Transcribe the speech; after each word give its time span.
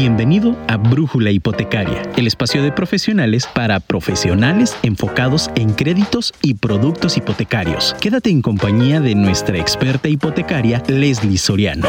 Bienvenido 0.00 0.56
a 0.66 0.78
Brújula 0.78 1.30
Hipotecaria, 1.30 2.00
el 2.16 2.26
espacio 2.26 2.62
de 2.62 2.72
profesionales 2.72 3.46
para 3.46 3.80
profesionales 3.80 4.74
enfocados 4.82 5.50
en 5.56 5.74
créditos 5.74 6.32
y 6.40 6.54
productos 6.54 7.18
hipotecarios. 7.18 7.94
Quédate 8.00 8.30
en 8.30 8.40
compañía 8.40 9.02
de 9.02 9.14
nuestra 9.14 9.58
experta 9.58 10.08
hipotecaria, 10.08 10.82
Leslie 10.88 11.36
Soriano. 11.36 11.86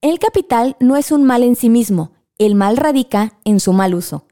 El 0.00 0.18
capital 0.18 0.76
no 0.80 0.96
es 0.96 1.12
un 1.12 1.22
mal 1.22 1.44
en 1.44 1.54
sí 1.54 1.70
mismo, 1.70 2.10
el 2.38 2.56
mal 2.56 2.76
radica 2.76 3.38
en 3.44 3.60
su 3.60 3.72
mal 3.72 3.94
uso. 3.94 4.26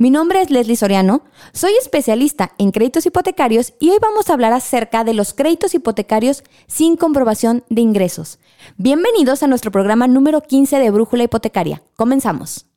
Mi 0.00 0.10
nombre 0.10 0.40
es 0.40 0.50
Leslie 0.50 0.76
Soriano, 0.76 1.22
soy 1.52 1.72
especialista 1.72 2.52
en 2.58 2.70
créditos 2.70 3.04
hipotecarios 3.04 3.72
y 3.80 3.90
hoy 3.90 3.98
vamos 4.00 4.30
a 4.30 4.34
hablar 4.34 4.52
acerca 4.52 5.02
de 5.02 5.12
los 5.12 5.34
créditos 5.34 5.74
hipotecarios 5.74 6.44
sin 6.68 6.96
comprobación 6.96 7.64
de 7.68 7.80
ingresos. 7.80 8.38
Bienvenidos 8.76 9.42
a 9.42 9.48
nuestro 9.48 9.72
programa 9.72 10.06
número 10.06 10.40
15 10.40 10.78
de 10.78 10.90
Brújula 10.92 11.24
Hipotecaria. 11.24 11.82
Comenzamos. 11.96 12.67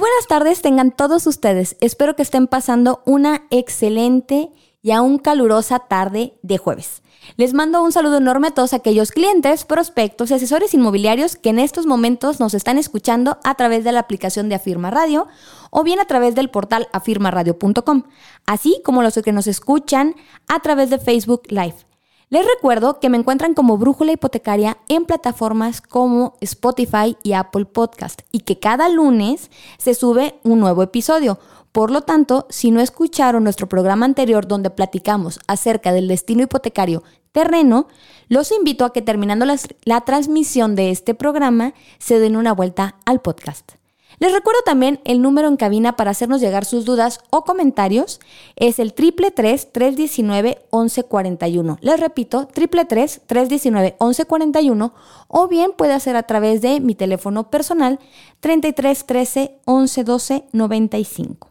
Buenas 0.00 0.26
tardes 0.26 0.62
tengan 0.62 0.90
todos 0.90 1.26
ustedes. 1.26 1.76
Espero 1.80 2.16
que 2.16 2.22
estén 2.22 2.46
pasando 2.46 3.02
una 3.04 3.42
excelente 3.50 4.50
y 4.82 4.92
aún 4.92 5.18
calurosa 5.18 5.78
tarde 5.78 6.32
de 6.42 6.56
jueves. 6.56 7.02
Les 7.36 7.52
mando 7.52 7.82
un 7.82 7.92
saludo 7.92 8.16
enorme 8.16 8.48
a 8.48 8.50
todos 8.52 8.72
aquellos 8.72 9.12
clientes, 9.12 9.66
prospectos 9.66 10.30
y 10.30 10.34
asesores 10.34 10.72
inmobiliarios 10.72 11.36
que 11.36 11.50
en 11.50 11.58
estos 11.58 11.84
momentos 11.84 12.40
nos 12.40 12.54
están 12.54 12.78
escuchando 12.78 13.38
a 13.44 13.54
través 13.56 13.84
de 13.84 13.92
la 13.92 14.00
aplicación 14.00 14.48
de 14.48 14.54
Afirma 14.54 14.90
Radio 14.90 15.28
o 15.70 15.84
bien 15.84 16.00
a 16.00 16.06
través 16.06 16.34
del 16.34 16.48
portal 16.48 16.88
afirmaradio.com, 16.92 18.04
así 18.46 18.80
como 18.84 19.02
los 19.02 19.14
que 19.22 19.32
nos 19.32 19.46
escuchan 19.46 20.14
a 20.48 20.60
través 20.60 20.88
de 20.88 20.98
Facebook 20.98 21.42
Live. 21.48 21.89
Les 22.32 22.46
recuerdo 22.46 23.00
que 23.00 23.08
me 23.08 23.18
encuentran 23.18 23.54
como 23.54 23.76
Brújula 23.76 24.12
Hipotecaria 24.12 24.78
en 24.88 25.04
plataformas 25.04 25.80
como 25.80 26.36
Spotify 26.40 27.16
y 27.24 27.32
Apple 27.32 27.64
Podcast 27.64 28.20
y 28.30 28.40
que 28.40 28.60
cada 28.60 28.88
lunes 28.88 29.50
se 29.78 29.94
sube 29.94 30.38
un 30.44 30.60
nuevo 30.60 30.84
episodio. 30.84 31.40
Por 31.72 31.90
lo 31.90 32.02
tanto, 32.02 32.46
si 32.48 32.70
no 32.70 32.80
escucharon 32.80 33.42
nuestro 33.42 33.68
programa 33.68 34.06
anterior 34.06 34.46
donde 34.46 34.70
platicamos 34.70 35.40
acerca 35.48 35.92
del 35.92 36.06
destino 36.06 36.44
hipotecario 36.44 37.02
terreno, 37.32 37.88
los 38.28 38.52
invito 38.52 38.84
a 38.84 38.92
que 38.92 39.02
terminando 39.02 39.44
la, 39.44 39.56
la 39.82 40.02
transmisión 40.02 40.76
de 40.76 40.92
este 40.92 41.14
programa 41.14 41.74
se 41.98 42.20
den 42.20 42.36
una 42.36 42.52
vuelta 42.52 42.94
al 43.06 43.20
podcast. 43.20 43.79
Les 44.20 44.32
recuerdo 44.32 44.60
también 44.66 45.00
el 45.04 45.22
número 45.22 45.48
en 45.48 45.56
cabina 45.56 45.96
para 45.96 46.10
hacernos 46.10 46.42
llegar 46.42 46.66
sus 46.66 46.84
dudas 46.84 47.20
o 47.30 47.44
comentarios. 47.44 48.20
Es 48.54 48.78
el 48.78 48.94
333-319-1141. 48.94 51.78
Les 51.80 51.98
repito, 51.98 52.46
333-319-1141 52.48 54.92
o 55.26 55.48
bien 55.48 55.72
puede 55.72 55.94
hacer 55.94 56.16
a 56.16 56.24
través 56.24 56.60
de 56.60 56.80
mi 56.80 56.94
teléfono 56.94 57.48
personal 57.48 57.98
3313 58.40 59.58
1112 59.66 60.44
95. 60.52 61.48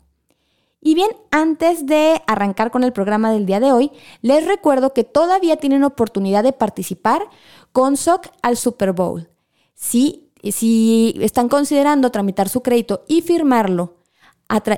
Y 0.79 0.93
bien, 0.93 1.09
antes 1.31 1.87
de 1.87 2.21
arrancar 2.27 2.69
con 2.69 2.83
el 2.83 2.93
programa 2.93 3.31
del 3.31 3.47
día 3.47 3.59
de 3.59 3.71
hoy, 3.71 3.91
les 4.21 4.45
recuerdo 4.45 4.93
que 4.93 5.03
todavía 5.03 5.57
tienen 5.57 5.83
oportunidad 5.83 6.43
de 6.43 6.53
participar 6.53 7.23
con 7.71 7.97
SOC 7.97 8.27
al 8.43 8.57
Super 8.57 8.93
Bowl. 8.93 9.27
Sí, 9.73 10.28
si 10.43 11.15
están 11.21 11.49
considerando 11.49 12.11
tramitar 12.11 12.49
su 12.49 12.61
crédito 12.61 13.03
y 13.07 13.21
firmarlo 13.21 13.95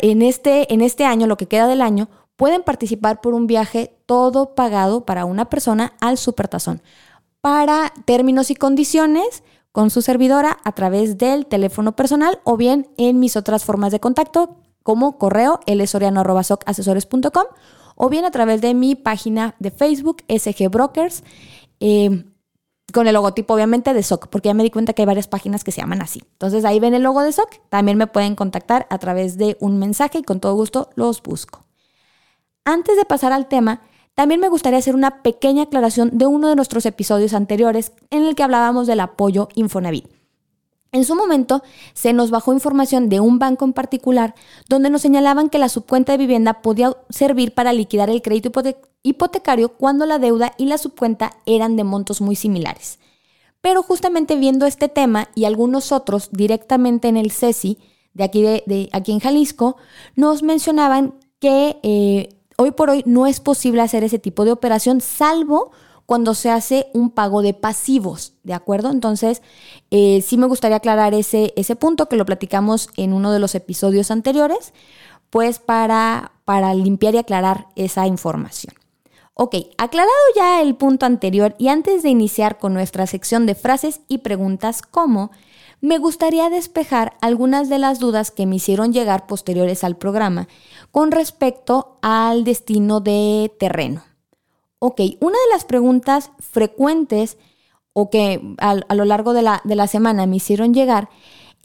en 0.01 0.21
este, 0.21 0.73
en 0.73 0.81
este 0.81 1.05
año, 1.05 1.27
lo 1.27 1.37
que 1.37 1.47
queda 1.47 1.67
del 1.67 1.81
año, 1.81 2.09
pueden 2.35 2.63
participar 2.63 3.21
por 3.21 3.33
un 3.33 3.47
viaje 3.47 3.95
todo 4.05 4.55
pagado 4.55 5.05
para 5.05 5.25
una 5.25 5.49
persona 5.49 5.93
al 6.01 6.17
Supertazón. 6.17 6.81
Para 7.39 7.93
términos 8.05 8.51
y 8.51 8.55
condiciones, 8.55 9.43
con 9.71 9.89
su 9.89 10.01
servidora 10.01 10.57
a 10.63 10.73
través 10.73 11.17
del 11.17 11.45
teléfono 11.45 11.95
personal 11.95 12.39
o 12.43 12.57
bien 12.57 12.89
en 12.97 13.19
mis 13.19 13.37
otras 13.37 13.63
formas 13.63 13.91
de 13.91 13.99
contacto 13.99 14.57
como 14.83 15.17
correo 15.17 15.59
lsoriano.asesores.com 15.65 17.45
o 17.95 18.09
bien 18.09 18.25
a 18.25 18.31
través 18.31 18.61
de 18.61 18.73
mi 18.73 18.95
página 18.95 19.55
de 19.59 19.71
Facebook 19.71 20.23
SG 20.27 20.69
Brokers. 20.69 21.23
Eh, 21.79 22.25
con 22.91 23.07
el 23.07 23.13
logotipo 23.13 23.53
obviamente 23.53 23.93
de 23.93 24.03
SOC, 24.03 24.27
porque 24.27 24.49
ya 24.49 24.53
me 24.53 24.63
di 24.63 24.69
cuenta 24.69 24.93
que 24.93 25.01
hay 25.01 25.05
varias 25.05 25.27
páginas 25.27 25.63
que 25.63 25.71
se 25.71 25.81
llaman 25.81 26.01
así. 26.01 26.21
Entonces 26.33 26.65
ahí 26.65 26.79
ven 26.79 26.93
el 26.93 27.03
logo 27.03 27.21
de 27.21 27.31
SOC, 27.31 27.59
también 27.69 27.97
me 27.97 28.07
pueden 28.07 28.35
contactar 28.35 28.87
a 28.89 28.97
través 28.97 29.37
de 29.37 29.57
un 29.59 29.77
mensaje 29.79 30.19
y 30.19 30.23
con 30.23 30.39
todo 30.39 30.53
gusto 30.55 30.89
los 30.95 31.21
busco. 31.21 31.65
Antes 32.65 32.95
de 32.95 33.05
pasar 33.05 33.33
al 33.33 33.47
tema, 33.47 33.81
también 34.13 34.39
me 34.39 34.49
gustaría 34.49 34.79
hacer 34.79 34.95
una 34.95 35.23
pequeña 35.23 35.63
aclaración 35.63 36.17
de 36.17 36.27
uno 36.27 36.49
de 36.49 36.55
nuestros 36.55 36.85
episodios 36.85 37.33
anteriores 37.33 37.93
en 38.09 38.23
el 38.23 38.35
que 38.35 38.43
hablábamos 38.43 38.87
del 38.87 38.99
apoyo 38.99 39.47
Infonavit. 39.55 40.20
En 40.93 41.05
su 41.05 41.15
momento 41.15 41.63
se 41.93 42.11
nos 42.11 42.31
bajó 42.31 42.51
información 42.51 43.07
de 43.07 43.21
un 43.21 43.39
banco 43.39 43.63
en 43.63 43.71
particular 43.71 44.35
donde 44.67 44.89
nos 44.89 45.01
señalaban 45.01 45.49
que 45.49 45.57
la 45.57 45.69
subcuenta 45.69 46.11
de 46.11 46.17
vivienda 46.17 46.61
podía 46.61 46.97
servir 47.09 47.53
para 47.53 47.71
liquidar 47.71 48.09
el 48.09 48.21
crédito 48.21 48.51
hipotecario 49.01 49.69
cuando 49.69 50.05
la 50.05 50.19
deuda 50.19 50.53
y 50.57 50.65
la 50.65 50.77
subcuenta 50.77 51.31
eran 51.45 51.77
de 51.77 51.85
montos 51.85 52.19
muy 52.19 52.35
similares. 52.35 52.99
Pero 53.61 53.83
justamente 53.83 54.35
viendo 54.35 54.65
este 54.65 54.89
tema 54.89 55.29
y 55.33 55.45
algunos 55.45 55.93
otros 55.93 56.29
directamente 56.31 57.07
en 57.07 57.15
el 57.15 57.31
CESI 57.31 57.77
de 58.13 58.23
aquí, 58.25 58.41
de, 58.41 58.89
aquí 58.91 59.13
en 59.13 59.19
Jalisco, 59.21 59.77
nos 60.17 60.43
mencionaban 60.43 61.13
que 61.39 61.79
eh, 61.83 62.35
hoy 62.57 62.71
por 62.71 62.89
hoy 62.89 63.03
no 63.05 63.27
es 63.27 63.39
posible 63.39 63.81
hacer 63.81 64.03
ese 64.03 64.19
tipo 64.19 64.43
de 64.43 64.51
operación 64.51 64.99
salvo 64.99 65.71
cuando 66.11 66.35
se 66.35 66.49
hace 66.49 66.87
un 66.91 67.09
pago 67.09 67.41
de 67.41 67.53
pasivos, 67.53 68.33
¿de 68.43 68.53
acuerdo? 68.53 68.91
Entonces, 68.91 69.41
eh, 69.91 70.21
sí 70.21 70.35
me 70.35 70.45
gustaría 70.45 70.75
aclarar 70.75 71.13
ese, 71.13 71.53
ese 71.55 71.77
punto 71.77 72.09
que 72.09 72.17
lo 72.17 72.25
platicamos 72.25 72.89
en 72.97 73.13
uno 73.13 73.31
de 73.31 73.39
los 73.39 73.55
episodios 73.55 74.11
anteriores, 74.11 74.73
pues 75.29 75.59
para, 75.59 76.33
para 76.43 76.73
limpiar 76.73 77.15
y 77.15 77.19
aclarar 77.19 77.67
esa 77.77 78.07
información. 78.07 78.75
Ok, 79.35 79.55
aclarado 79.77 80.11
ya 80.35 80.61
el 80.61 80.75
punto 80.75 81.05
anterior 81.05 81.55
y 81.57 81.69
antes 81.69 82.03
de 82.03 82.09
iniciar 82.09 82.59
con 82.59 82.73
nuestra 82.73 83.07
sección 83.07 83.45
de 83.45 83.55
frases 83.55 84.01
y 84.09 84.17
preguntas 84.17 84.81
como, 84.81 85.31
me 85.79 85.97
gustaría 85.97 86.49
despejar 86.49 87.13
algunas 87.21 87.69
de 87.69 87.79
las 87.79 87.99
dudas 87.99 88.31
que 88.31 88.45
me 88.45 88.57
hicieron 88.57 88.91
llegar 88.91 89.27
posteriores 89.27 89.85
al 89.85 89.95
programa 89.95 90.49
con 90.91 91.11
respecto 91.11 91.99
al 92.01 92.43
destino 92.43 92.99
de 92.99 93.49
terreno. 93.57 94.10
Ok, 94.83 94.99
una 95.19 95.37
de 95.37 95.53
las 95.53 95.63
preguntas 95.63 96.31
frecuentes 96.39 97.37
o 97.93 98.09
que 98.09 98.41
a, 98.57 98.95
lo 98.95 99.05
largo 99.05 99.33
de 99.33 99.43
la, 99.43 99.61
de 99.63 99.75
la 99.75 99.85
semana 99.85 100.25
me 100.25 100.37
hicieron 100.37 100.73
llegar 100.73 101.07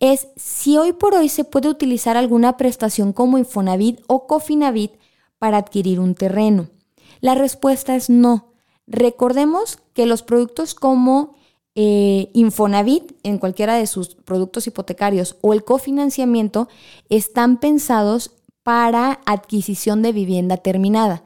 es 0.00 0.28
si 0.36 0.76
hoy 0.76 0.92
por 0.92 1.14
hoy 1.14 1.30
se 1.30 1.44
puede 1.44 1.70
utilizar 1.70 2.18
alguna 2.18 2.58
prestación 2.58 3.14
como 3.14 3.38
Infonavit 3.38 4.02
o 4.06 4.26
Cofinavit 4.26 4.92
para 5.38 5.56
adquirir 5.56 5.98
un 5.98 6.14
terreno. 6.14 6.68
La 7.22 7.34
respuesta 7.34 7.96
es 7.96 8.10
no. 8.10 8.52
Recordemos 8.86 9.78
que 9.94 10.04
los 10.04 10.22
productos 10.22 10.74
como 10.74 11.36
eh, 11.74 12.28
Infonavit, 12.34 13.12
en 13.22 13.38
cualquiera 13.38 13.76
de 13.76 13.86
sus 13.86 14.14
productos 14.14 14.66
hipotecarios, 14.66 15.38
o 15.40 15.54
el 15.54 15.64
cofinanciamiento, 15.64 16.68
están 17.08 17.60
pensados 17.60 18.32
para 18.62 19.20
adquisición 19.24 20.02
de 20.02 20.12
vivienda 20.12 20.58
terminada. 20.58 21.24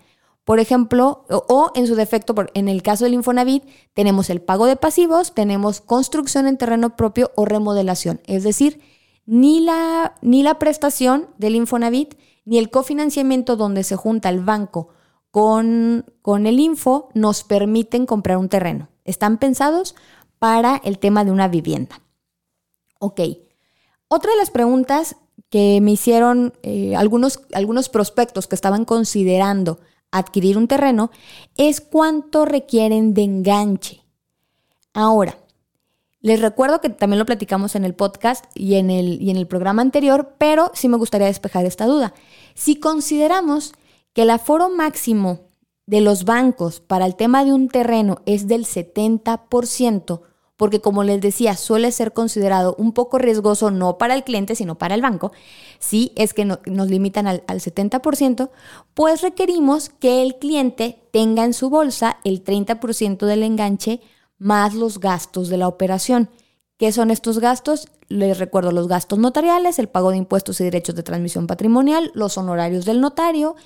Por 0.50 0.58
ejemplo, 0.58 1.25
o, 1.29 1.70
en 1.76 1.87
su 1.87 1.94
defecto, 1.94 2.35
en 2.55 2.69
el 2.69 2.82
caso 2.82 3.05
del 3.05 3.14
Infonavit, 3.14 3.62
tenemos 3.94 4.31
el 4.31 4.43
pago 4.43 4.67
de 4.67 4.75
pasivos, 4.75 5.32
tenemos 5.32 5.81
construcción 5.81 6.49
en 6.49 6.58
terreno 6.58 6.97
propio 6.97 7.31
o 7.37 7.44
remodelación. 7.44 8.20
Es 8.26 8.43
decir, 8.43 8.81
ni 9.26 9.61
la, 9.61 10.17
ni 10.23 10.43
la 10.43 10.58
prestación 10.58 11.29
del 11.38 11.55
Infonavit, 11.55 12.17
ni 12.44 12.58
el 12.58 12.69
cofinanciamiento 12.69 13.55
donde 13.55 13.85
se 13.85 13.94
junta 13.94 14.29
el 14.29 14.41
banco 14.41 14.88
con, 15.31 16.05
con 16.20 16.49
el 16.49 16.58
Info 16.58 17.11
nos 17.14 17.44
permiten 17.44 18.05
comprar 18.05 18.37
un 18.37 18.49
terreno. 18.49 18.88
Están 19.05 19.38
pensados 19.38 19.94
para 20.41 20.81
el 20.82 20.99
tema 20.99 21.25
de 21.25 21.31
una 21.31 21.47
vivienda. 21.47 22.00
Ok. 22.99 23.20
Otra 24.08 24.32
de 24.32 24.38
las 24.38 24.50
preguntas 24.50 25.14
que 25.49 25.81
me 25.81 25.93
hicieron 25.93 26.55
eh, 26.64 26.97
algunos, 26.97 27.38
algunos 27.52 27.88
prospectos 27.88 28.49
que 28.49 28.56
estaban 28.56 28.85
considerando 28.85 29.79
adquirir 30.11 30.59
un 30.59 30.69
terreno 30.69 31.11
es 31.57 31.81
cuánto 31.81 32.45
requieren 32.45 33.15
de 33.15 33.23
enganche. 33.23 34.05
Ahora, 34.93 35.39
les 36.21 36.41
recuerdo 36.41 36.81
que 36.81 36.91
también 36.91 37.19
lo 37.19 37.27
platicamos 37.27 37.75
en 37.75 37.85
el 37.85 37.95
podcast 37.95 38.45
y 38.55 38.75
en 38.75 38.91
el, 38.91 39.23
y 39.23 39.31
en 39.31 39.37
el 39.37 39.47
programa 39.47 39.83
anterior, 39.83 40.35
pero 40.39 40.71
sí 40.75 40.89
me 40.89 40.99
gustaría 40.99 41.27
despejar 41.27 41.65
esta 41.65 41.87
duda. 41.87 42.12
Si 42.55 42.77
consideramos 42.77 43.73
que 44.12 44.23
el 44.23 44.31
aforo 44.31 44.69
máximo 44.69 45.49
de 45.87 46.01
los 46.01 46.25
bancos 46.25 46.81
para 46.81 47.07
el 47.07 47.17
tema 47.17 47.45
de 47.45 47.53
un 47.53 47.69
terreno 47.69 48.23
es 48.27 48.49
del 48.49 48.67
70%, 48.67 50.21
porque 50.61 50.83
como 50.83 51.05
les 51.05 51.23
decía, 51.23 51.57
suele 51.57 51.91
ser 51.91 52.12
considerado 52.12 52.75
un 52.77 52.93
poco 52.93 53.17
riesgoso 53.17 53.71
no 53.71 53.97
para 53.97 54.12
el 54.12 54.25
cliente, 54.25 54.55
sino 54.55 54.75
para 54.77 54.95
el 54.95 55.01
banco, 55.01 55.33
si 55.79 56.12
es 56.17 56.35
que 56.35 56.45
nos 56.45 56.91
limitan 56.91 57.27
al, 57.27 57.43
al 57.47 57.61
70%, 57.61 58.51
pues 58.93 59.23
requerimos 59.23 59.89
que 59.89 60.21
el 60.21 60.37
cliente 60.37 60.99
tenga 61.12 61.47
en 61.47 61.55
su 61.55 61.71
bolsa 61.71 62.19
el 62.25 62.45
30% 62.45 63.25
del 63.25 63.43
enganche 63.43 64.03
más 64.37 64.75
los 64.75 65.01
gastos 65.01 65.49
de 65.49 65.57
la 65.57 65.67
operación. 65.67 66.29
¿Qué 66.77 66.93
son 66.93 67.11
estos 67.11 67.39
gastos? 67.39 67.89
Les 68.09 68.39
recuerdo 68.39 68.71
los 68.71 68.87
gastos 68.87 69.19
notariales, 69.19 69.79
el 69.79 69.89
pago 69.89 70.11
de 70.11 70.19
impuestos 70.19 70.61
y 70.61 70.65
derechos 70.65 70.95
de 70.95 71.03
transmisión 71.03 71.47
patrimonial, 71.47 72.11
los 72.12 72.37
honorarios 72.37 72.85
del 72.85 73.01
notario, 73.01 73.57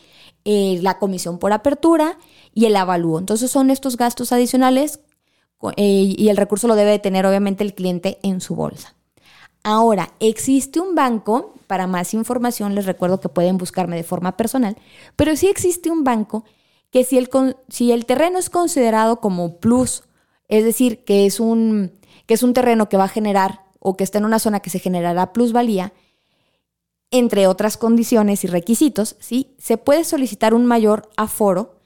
eh, 0.45 0.79
la 0.81 1.01
comisión 1.01 1.41
por 1.41 1.53
apertura 1.53 2.19
y 2.53 2.67
el 2.67 2.77
avalúo. 2.77 3.19
Entonces 3.19 3.51
son 3.51 3.71
estos 3.71 3.97
gastos 3.97 4.31
adicionales 4.31 5.01
y 5.77 6.29
el 6.29 6.37
recurso 6.37 6.69
lo 6.69 6.75
debe 6.75 6.99
tener 6.99 7.25
obviamente 7.25 7.65
el 7.65 7.75
cliente 7.75 8.19
en 8.23 8.41
su 8.41 8.55
bolsa. 8.55 8.95
Ahora, 9.67 10.13
existe 10.21 10.79
un 10.79 10.95
banco, 10.95 11.55
para 11.67 11.87
más 11.87 12.13
información 12.13 12.75
les 12.75 12.85
recuerdo 12.85 13.21
que 13.21 13.31
pueden 13.31 13.57
buscarme 13.57 13.97
de 13.97 14.03
forma 14.05 14.37
personal, 14.37 14.77
pero 15.17 15.35
sí 15.37 15.47
existe 15.47 15.91
un 15.91 16.05
banco 16.05 16.45
que 16.91 17.03
si 17.03 17.17
el, 17.17 17.31
si 17.71 17.91
el 17.91 18.05
terreno 18.05 18.39
es 18.39 18.51
considerado 18.51 19.21
como 19.21 19.57
plus, 19.57 20.05
es 20.49 20.65
decir, 20.65 21.03
que 21.05 21.25
es, 21.25 21.41
un, 21.41 21.93
que 22.27 22.35
es 22.35 22.43
un 22.43 22.53
terreno 22.53 22.91
que 22.91 22.99
va 22.99 23.05
a 23.05 23.09
generar 23.09 23.63
o 23.79 23.97
que 23.97 24.05
está 24.05 24.19
en 24.19 24.27
una 24.27 24.39
zona 24.39 24.61
que 24.61 24.69
se 24.69 24.81
generará 24.81 25.33
plusvalía, 25.33 25.95
entre 27.11 27.47
otras 27.47 27.79
condiciones 27.79 28.45
y 28.45 28.49
requisitos, 28.49 29.17
¿sí? 29.19 29.55
se 29.59 29.79
puede 29.79 30.05
solicitar 30.05 30.53
un 30.53 30.67
mayor 30.67 31.09
aforo 31.17 31.81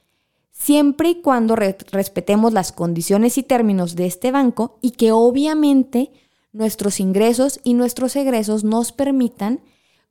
siempre 0.59 1.11
y 1.11 1.23
cuando 1.23 1.57
respetemos 1.57 2.53
las 2.53 2.73
condiciones 2.73 3.39
y 3.39 3.43
términos 3.43 3.95
de 3.95 4.07
este 4.07 4.33
banco 4.33 4.79
y 4.83 4.91
que 4.91 5.13
obviamente 5.13 6.11
nuestros 6.53 7.01
ingresos 7.01 7.61
y 7.63 7.75
nuestros 7.75 8.17
egresos 8.17 8.65
nos 8.65 8.93
permitan 8.93 9.61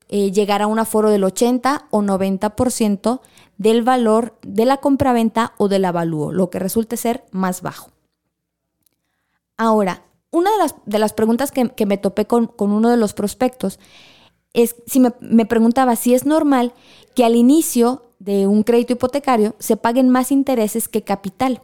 eh, 0.07 0.31
llegar 0.31 0.61
a 0.61 0.67
un 0.67 0.79
aforo 0.79 1.09
del 1.09 1.25
80 1.25 1.87
o 1.91 2.01
90% 2.01 3.19
del 3.57 3.83
valor 3.83 4.37
de 4.41 4.65
la 4.65 4.77
compraventa 4.77 5.53
o 5.57 5.67
del 5.67 5.83
avalúo, 5.83 6.31
lo 6.31 6.49
que 6.49 6.59
resulte 6.59 6.95
ser 6.95 7.25
más 7.31 7.61
bajo. 7.61 7.91
Ahora, 9.57 10.03
una 10.31 10.51
de 10.85 10.99
las, 10.99 11.13
preguntas 11.13 11.51
que, 11.51 11.85
me 11.85 11.97
topé 11.97 12.25
con, 12.25 12.51
uno 12.57 12.89
de 12.89 12.97
los 12.97 13.13
prospectos 13.13 13.79
si 14.85 14.99
me, 14.99 15.13
me 15.19 15.45
preguntaba 15.45 15.95
si 15.95 16.13
es 16.13 16.25
normal 16.25 16.73
que 17.15 17.25
al 17.25 17.35
inicio 17.35 18.03
de 18.19 18.47
un 18.47 18.63
crédito 18.63 18.93
hipotecario 18.93 19.55
se 19.59 19.77
paguen 19.77 20.09
más 20.09 20.31
intereses 20.31 20.87
que 20.87 21.03
capital? 21.03 21.61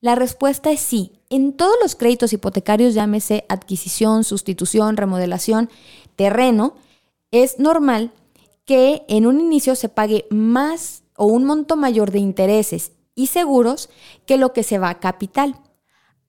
La 0.00 0.16
respuesta 0.16 0.72
es 0.72 0.80
sí. 0.80 1.12
En 1.30 1.52
todos 1.52 1.76
los 1.80 1.94
créditos 1.94 2.32
hipotecarios, 2.32 2.92
llámese 2.92 3.44
adquisición, 3.48 4.24
sustitución, 4.24 4.96
remodelación, 4.96 5.70
terreno, 6.16 6.74
es 7.30 7.58
normal 7.58 8.12
que 8.64 9.04
en 9.08 9.26
un 9.26 9.40
inicio 9.40 9.74
se 9.76 9.88
pague 9.88 10.26
más 10.28 11.04
o 11.16 11.26
un 11.26 11.44
monto 11.44 11.76
mayor 11.76 12.10
de 12.10 12.18
intereses 12.18 12.92
y 13.14 13.28
seguros 13.28 13.90
que 14.26 14.38
lo 14.38 14.52
que 14.52 14.62
se 14.62 14.78
va 14.78 14.90
a 14.90 15.00
capital. 15.00 15.56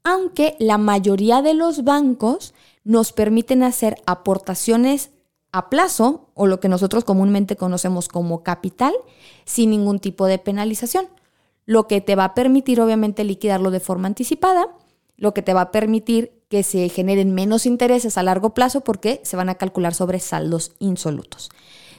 Aunque 0.04 0.56
la 0.60 0.78
mayoría 0.78 1.42
de 1.42 1.54
los 1.54 1.84
bancos 1.84 2.54
nos 2.84 3.12
permiten 3.12 3.64
hacer 3.64 3.96
aportaciones 4.06 5.10
a 5.54 5.70
plazo 5.70 6.30
o 6.34 6.48
lo 6.48 6.60
que 6.60 6.68
nosotros 6.68 7.06
comúnmente 7.06 7.56
conocemos 7.56 8.10
como 8.10 8.44
capital 8.44 8.94
sin 9.46 9.70
ningún 9.70 10.00
tipo 10.00 10.26
de 10.26 10.40
penalización, 10.40 11.08
lo 11.66 11.88
que 11.88 12.02
te 12.02 12.16
va 12.16 12.26
a 12.26 12.34
permitir 12.34 12.82
obviamente 12.82 13.24
liquidarlo 13.24 13.72
de 13.72 13.80
forma 13.80 14.08
anticipada, 14.08 14.68
lo 15.16 15.34
que 15.34 15.44
te 15.44 15.54
va 15.54 15.62
a 15.62 15.72
permitir 15.72 16.34
que 16.50 16.64
se 16.64 16.90
generen 16.90 17.34
menos 17.34 17.66
intereses 17.66 18.18
a 18.18 18.24
largo 18.24 18.56
plazo 18.56 18.82
porque 18.82 19.22
se 19.24 19.38
van 19.38 19.48
a 19.48 19.56
calcular 19.56 19.94
sobre 19.94 20.20
saldos 20.20 20.74
insolutos. 20.80 21.50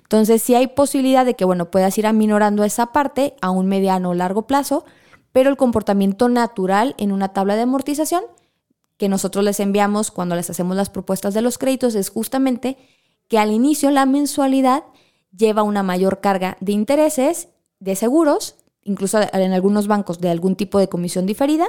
Entonces, 0.03 0.43
si 0.43 0.55
hay 0.55 0.67
posibilidad 0.67 1.25
de 1.25 1.35
que, 1.35 1.45
bueno, 1.45 1.71
puedas 1.71 1.97
ir 1.97 2.06
aminorando 2.06 2.65
esa 2.65 2.93
parte 2.93 3.35
a 3.41 3.51
un 3.51 3.67
mediano 3.67 4.11
o 4.11 4.15
largo 4.15 4.47
plazo, 4.49 4.85
pero 5.33 5.49
el 5.49 5.56
comportamiento 5.56 6.29
natural 6.29 6.95
en 6.99 7.12
una 7.12 7.33
tabla 7.33 7.55
de 7.55 7.62
amortización 7.62 8.25
que 8.97 9.09
nosotros 9.09 9.45
les 9.45 9.61
enviamos 9.61 10.11
cuando 10.11 10.37
les 10.37 10.51
hacemos 10.51 10.77
las 10.77 10.91
propuestas 10.91 11.35
de 11.35 11.43
los 11.43 11.59
créditos 11.59 11.95
es 11.95 12.11
justamente 12.11 12.77
que 13.29 13.38
al 13.38 13.50
inicio 13.50 13.91
la 13.91 14.06
mensualidad 14.06 14.85
lleva 15.37 15.62
una 15.62 15.82
mayor 15.82 16.21
carga 16.21 16.56
de 16.61 16.73
intereses, 16.73 17.49
de 17.81 17.97
seguros, 17.97 18.56
incluso 18.82 19.21
en 19.32 19.53
algunos 19.53 19.87
bancos 19.87 20.21
de 20.21 20.31
algún 20.31 20.56
tipo 20.56 20.79
de 20.79 20.88
comisión 20.88 21.26
diferida 21.26 21.67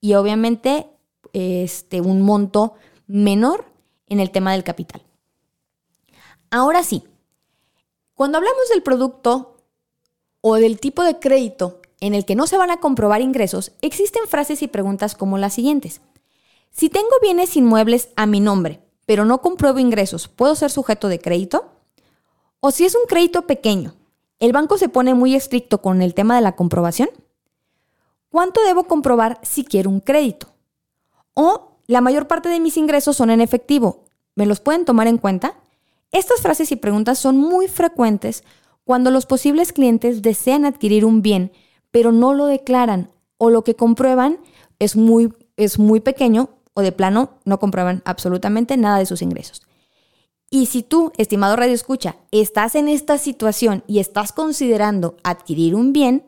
y 0.00 0.14
obviamente 0.14 0.86
este, 1.32 2.00
un 2.00 2.22
monto 2.22 2.74
menor 3.06 3.64
en 4.08 4.20
el 4.20 4.30
tema 4.30 4.52
del 4.52 4.64
capital. 4.64 5.02
Ahora 6.50 6.82
sí, 6.82 7.04
cuando 8.14 8.38
hablamos 8.38 8.68
del 8.70 8.82
producto 8.82 9.56
o 10.40 10.54
del 10.54 10.78
tipo 10.78 11.02
de 11.02 11.18
crédito 11.18 11.82
en 12.00 12.14
el 12.14 12.24
que 12.24 12.36
no 12.36 12.46
se 12.46 12.56
van 12.56 12.70
a 12.70 12.78
comprobar 12.78 13.20
ingresos, 13.20 13.72
existen 13.82 14.26
frases 14.28 14.62
y 14.62 14.68
preguntas 14.68 15.14
como 15.14 15.38
las 15.38 15.54
siguientes. 15.54 16.00
Si 16.70 16.88
tengo 16.88 17.08
bienes 17.22 17.56
inmuebles 17.56 18.10
a 18.16 18.26
mi 18.26 18.40
nombre, 18.40 18.80
pero 19.06 19.24
no 19.24 19.40
compruebo 19.40 19.78
ingresos, 19.78 20.28
¿puedo 20.28 20.54
ser 20.54 20.70
sujeto 20.70 21.08
de 21.08 21.20
crédito? 21.20 21.70
O 22.60 22.70
si 22.70 22.84
es 22.84 22.94
un 22.94 23.06
crédito 23.08 23.46
pequeño, 23.46 23.94
¿el 24.40 24.52
banco 24.52 24.76
se 24.76 24.88
pone 24.88 25.14
muy 25.14 25.34
estricto 25.34 25.80
con 25.80 26.02
el 26.02 26.12
tema 26.12 26.34
de 26.36 26.42
la 26.42 26.56
comprobación? 26.56 27.08
¿Cuánto 28.28 28.60
debo 28.64 28.84
comprobar 28.84 29.38
si 29.42 29.64
quiero 29.64 29.88
un 29.88 30.00
crédito? 30.00 30.48
O 31.34 31.78
la 31.86 32.00
mayor 32.00 32.26
parte 32.26 32.48
de 32.48 32.60
mis 32.60 32.76
ingresos 32.76 33.16
son 33.16 33.30
en 33.30 33.40
efectivo, 33.40 34.04
¿me 34.34 34.46
los 34.46 34.60
pueden 34.60 34.84
tomar 34.84 35.06
en 35.06 35.18
cuenta? 35.18 35.54
Estas 36.10 36.40
frases 36.40 36.72
y 36.72 36.76
preguntas 36.76 37.18
son 37.18 37.36
muy 37.36 37.68
frecuentes 37.68 38.42
cuando 38.84 39.10
los 39.10 39.26
posibles 39.26 39.72
clientes 39.72 40.22
desean 40.22 40.64
adquirir 40.64 41.04
un 41.04 41.22
bien, 41.22 41.52
pero 41.90 42.12
no 42.12 42.34
lo 42.34 42.46
declaran 42.46 43.10
o 43.38 43.50
lo 43.50 43.62
que 43.64 43.74
comprueban 43.74 44.38
es 44.78 44.96
muy, 44.96 45.32
es 45.56 45.78
muy 45.78 46.00
pequeño 46.00 46.50
o 46.76 46.82
de 46.82 46.92
plano 46.92 47.30
no 47.46 47.58
comprueban 47.58 48.02
absolutamente 48.04 48.76
nada 48.76 48.98
de 48.98 49.06
sus 49.06 49.22
ingresos. 49.22 49.62
Y 50.50 50.66
si 50.66 50.82
tú, 50.82 51.10
estimado 51.16 51.56
Radio 51.56 51.74
Escucha, 51.74 52.16
estás 52.30 52.74
en 52.74 52.88
esta 52.88 53.18
situación 53.18 53.82
y 53.86 53.98
estás 53.98 54.32
considerando 54.32 55.16
adquirir 55.24 55.74
un 55.74 55.92
bien, 55.92 56.26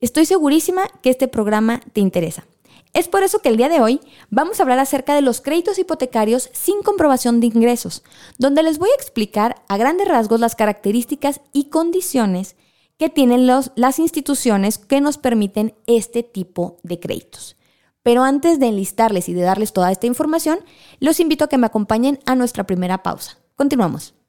estoy 0.00 0.24
segurísima 0.24 0.82
que 1.02 1.10
este 1.10 1.28
programa 1.28 1.80
te 1.92 2.00
interesa. 2.00 2.46
Es 2.94 3.08
por 3.08 3.22
eso 3.22 3.40
que 3.40 3.48
el 3.48 3.56
día 3.56 3.68
de 3.68 3.80
hoy 3.80 4.00
vamos 4.30 4.58
a 4.58 4.62
hablar 4.62 4.78
acerca 4.78 5.14
de 5.14 5.22
los 5.22 5.40
créditos 5.40 5.78
hipotecarios 5.78 6.50
sin 6.52 6.82
comprobación 6.82 7.40
de 7.40 7.48
ingresos, 7.48 8.02
donde 8.38 8.62
les 8.62 8.78
voy 8.78 8.90
a 8.90 9.00
explicar 9.00 9.62
a 9.68 9.76
grandes 9.76 10.08
rasgos 10.08 10.40
las 10.40 10.54
características 10.54 11.40
y 11.52 11.64
condiciones 11.64 12.56
que 12.96 13.08
tienen 13.08 13.46
las 13.46 13.98
instituciones 13.98 14.78
que 14.78 15.00
nos 15.00 15.18
permiten 15.18 15.74
este 15.86 16.22
tipo 16.22 16.78
de 16.82 17.00
créditos. 17.00 17.56
Pero 18.02 18.22
antes 18.22 18.58
de 18.58 18.68
enlistarles 18.68 19.28
y 19.28 19.34
de 19.34 19.42
darles 19.42 19.72
toda 19.72 19.92
esta 19.92 20.06
información, 20.06 20.60
los 21.00 21.20
invito 21.20 21.44
a 21.44 21.48
que 21.48 21.58
me 21.58 21.66
acompañen 21.66 22.18
a 22.26 22.34
nuestra 22.34 22.64
primera 22.64 23.02
pausa. 23.02 23.38
Continuamos. 23.56 24.19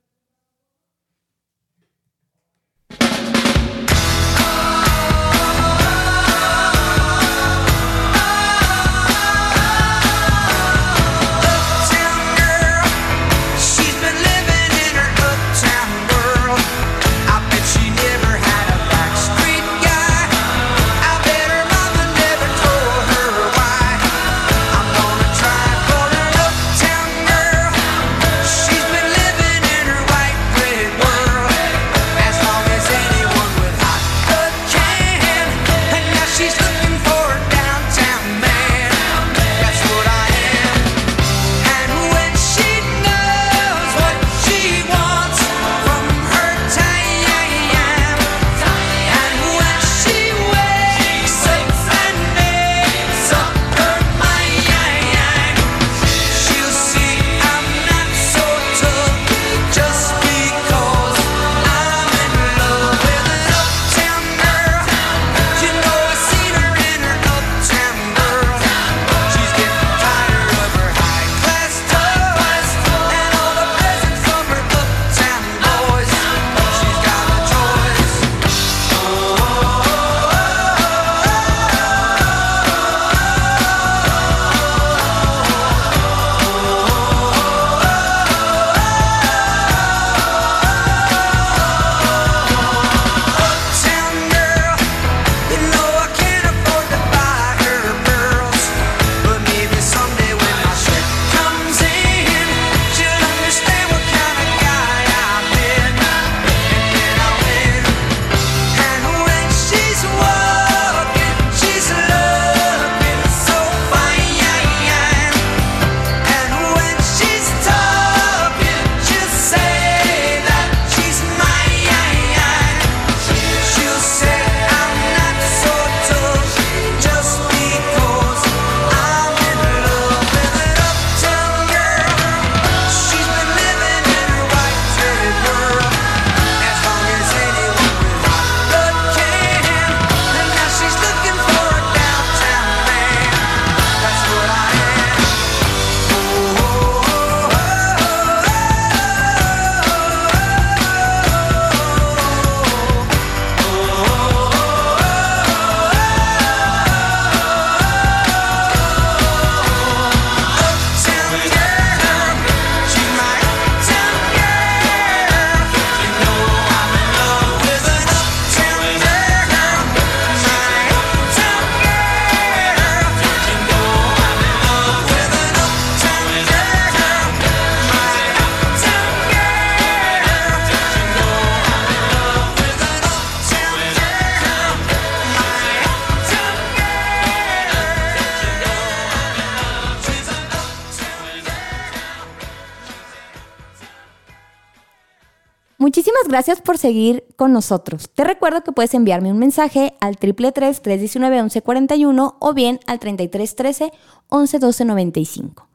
Muchísimas 195.81 196.23
gracias 196.27 196.61
por 196.61 196.77
seguir 196.77 197.25
con 197.35 197.51
nosotros. 197.51 198.07
Te 198.13 198.23
recuerdo 198.23 198.63
que 198.63 198.71
puedes 198.71 198.93
enviarme 198.93 199.31
un 199.31 199.39
mensaje 199.39 199.95
al 199.99 200.15
333-319-1141 200.17 202.35
o 202.39 202.53
bien 202.53 202.79
al 202.85 202.99
3313-111295. 202.99 205.65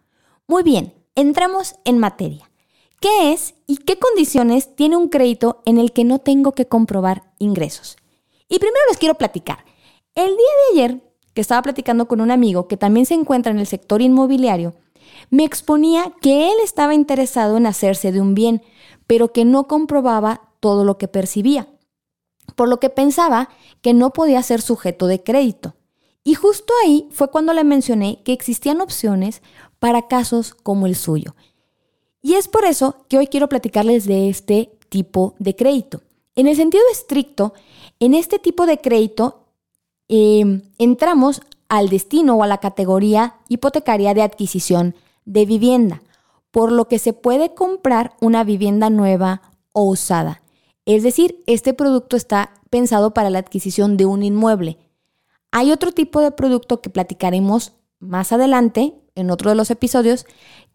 Muy 0.46 0.62
bien, 0.62 0.94
entramos 1.16 1.74
en 1.84 1.98
materia. 1.98 2.48
¿Qué 3.00 3.32
es 3.32 3.56
y 3.66 3.78
qué 3.78 3.98
condiciones 3.98 4.76
tiene 4.76 4.96
un 4.96 5.08
crédito 5.08 5.60
en 5.66 5.78
el 5.78 5.90
que 5.92 6.04
no 6.04 6.20
tengo 6.20 6.52
que 6.52 6.66
comprobar 6.66 7.24
ingresos? 7.38 7.96
Y 8.48 8.60
primero 8.60 8.84
les 8.88 8.98
quiero 8.98 9.16
platicar. 9.16 9.64
El 10.14 10.28
día 10.28 10.36
de 10.36 10.70
ayer, 10.72 11.00
que 11.34 11.40
estaba 11.40 11.62
platicando 11.62 12.06
con 12.06 12.20
un 12.20 12.30
amigo 12.30 12.68
que 12.68 12.76
también 12.76 13.06
se 13.06 13.14
encuentra 13.14 13.50
en 13.50 13.58
el 13.58 13.66
sector 13.66 14.00
inmobiliario, 14.00 14.74
me 15.30 15.44
exponía 15.44 16.12
que 16.20 16.46
él 16.46 16.54
estaba 16.62 16.94
interesado 16.94 17.56
en 17.56 17.66
hacerse 17.66 18.12
de 18.12 18.20
un 18.20 18.34
bien, 18.34 18.62
pero 19.06 19.32
que 19.32 19.44
no 19.44 19.66
comprobaba 19.66 20.42
todo 20.60 20.84
lo 20.84 20.98
que 20.98 21.08
percibía, 21.08 21.68
por 22.54 22.68
lo 22.68 22.80
que 22.80 22.90
pensaba 22.90 23.48
que 23.82 23.94
no 23.94 24.12
podía 24.12 24.42
ser 24.42 24.60
sujeto 24.60 25.06
de 25.06 25.22
crédito. 25.22 25.74
Y 26.24 26.34
justo 26.34 26.72
ahí 26.84 27.08
fue 27.12 27.30
cuando 27.30 27.52
le 27.52 27.62
mencioné 27.62 28.20
que 28.24 28.32
existían 28.32 28.80
opciones 28.80 29.42
para 29.78 30.08
casos 30.08 30.54
como 30.54 30.86
el 30.86 30.96
suyo. 30.96 31.36
Y 32.22 32.34
es 32.34 32.48
por 32.48 32.64
eso 32.64 32.96
que 33.08 33.18
hoy 33.18 33.28
quiero 33.28 33.48
platicarles 33.48 34.06
de 34.06 34.28
este 34.28 34.76
tipo 34.88 35.36
de 35.38 35.54
crédito. 35.54 36.02
En 36.34 36.48
el 36.48 36.56
sentido 36.56 36.82
estricto, 36.90 37.54
en 38.00 38.14
este 38.14 38.38
tipo 38.38 38.66
de 38.66 38.78
crédito 38.78 39.44
em, 40.08 40.62
entramos 40.78 41.40
al 41.68 41.88
destino 41.88 42.36
o 42.36 42.42
a 42.42 42.46
la 42.46 42.58
categoría 42.58 43.36
hipotecaria 43.48 44.12
de 44.14 44.22
adquisición 44.22 44.94
de 45.24 45.46
vivienda, 45.46 46.02
por 46.56 46.72
lo 46.72 46.88
que 46.88 46.98
se 46.98 47.12
puede 47.12 47.52
comprar 47.52 48.16
una 48.18 48.42
vivienda 48.42 48.88
nueva 48.88 49.42
o 49.72 49.82
usada. 49.82 50.40
Es 50.86 51.02
decir, 51.02 51.44
este 51.46 51.74
producto 51.74 52.16
está 52.16 52.54
pensado 52.70 53.12
para 53.12 53.28
la 53.28 53.40
adquisición 53.40 53.98
de 53.98 54.06
un 54.06 54.22
inmueble. 54.22 54.78
Hay 55.50 55.70
otro 55.70 55.92
tipo 55.92 56.22
de 56.22 56.30
producto 56.30 56.80
que 56.80 56.88
platicaremos 56.88 57.74
más 57.98 58.32
adelante, 58.32 58.94
en 59.14 59.30
otro 59.30 59.50
de 59.50 59.56
los 59.56 59.70
episodios, 59.70 60.24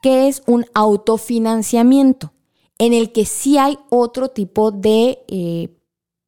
que 0.04 0.28
es 0.28 0.44
un 0.46 0.68
autofinanciamiento, 0.76 2.32
en 2.78 2.94
el 2.94 3.12
que 3.12 3.26
sí 3.26 3.58
hay 3.58 3.80
otro 3.90 4.30
tipo 4.30 4.70
de 4.70 5.24
eh, 5.30 5.76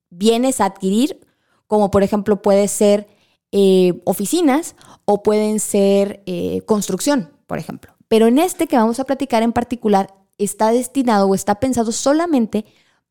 bienes 0.09 0.61
a 0.61 0.65
adquirir, 0.65 1.19
como 1.67 1.91
por 1.91 2.01
ejemplo 2.01 2.41
puede 2.41 2.67
ser 2.67 3.07
eh, 3.51 4.01
oficinas 4.05 4.75
o 5.05 5.21
pueden 5.21 5.59
ser 5.59 6.23
eh, 6.25 6.63
construcción, 6.65 7.29
por 7.45 7.59
ejemplo. 7.59 7.92
Pero 8.13 8.27
en 8.27 8.37
este 8.37 8.67
que 8.67 8.77
vamos 8.77 8.99
a 8.99 9.05
platicar 9.05 9.41
en 9.41 9.53
particular 9.53 10.13
está 10.37 10.71
destinado 10.71 11.27
o 11.27 11.33
está 11.33 11.55
pensado 11.55 11.91
solamente 11.91 12.63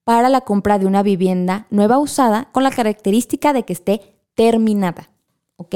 para 0.05 0.29
la 0.29 0.43
compra 0.43 0.79
de 0.79 0.87
una 0.87 1.03
vivienda 1.03 1.67
nueva 1.71 1.99
usada 1.99 2.49
con 2.53 2.63
la 2.63 2.71
característica 2.71 3.53
de 3.53 3.65
que 3.65 3.73
esté 3.73 4.15
terminada. 4.37 5.11
¿Ok? 5.57 5.75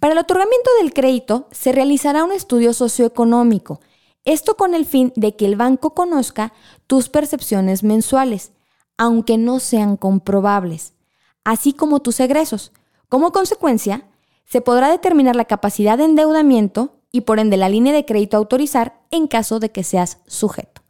Para 0.00 0.14
el 0.14 0.18
otorgamiento 0.18 0.70
del 0.80 0.92
crédito 0.92 1.46
se 1.52 1.70
realizará 1.70 2.24
un 2.24 2.32
estudio 2.32 2.72
socioeconómico. 2.72 3.78
Esto 4.24 4.56
con 4.56 4.74
el 4.74 4.86
fin 4.86 5.12
de 5.14 5.36
que 5.36 5.46
el 5.46 5.54
banco 5.54 5.94
conozca 5.94 6.52
tus 6.88 7.08
percepciones 7.08 7.84
mensuales, 7.84 8.50
aunque 8.98 9.38
no 9.38 9.60
sean 9.60 9.96
comprobables, 9.96 10.94
así 11.44 11.74
como 11.74 12.00
tus 12.00 12.18
egresos. 12.18 12.72
Como 13.08 13.30
consecuencia, 13.30 14.08
se 14.46 14.60
podrá 14.60 14.90
determinar 14.90 15.36
la 15.36 15.44
capacidad 15.44 15.96
de 15.96 16.06
endeudamiento 16.06 17.01
y 17.12 17.22
por 17.22 17.38
ende 17.38 17.56
la 17.56 17.68
línea 17.68 17.92
de 17.92 18.04
crédito 18.04 18.36
a 18.36 18.38
autorizar 18.38 19.00
en 19.10 19.28
caso 19.28 19.60
de 19.60 19.70
que 19.70 19.84
seas 19.84 20.18
sujeto. 20.26 20.82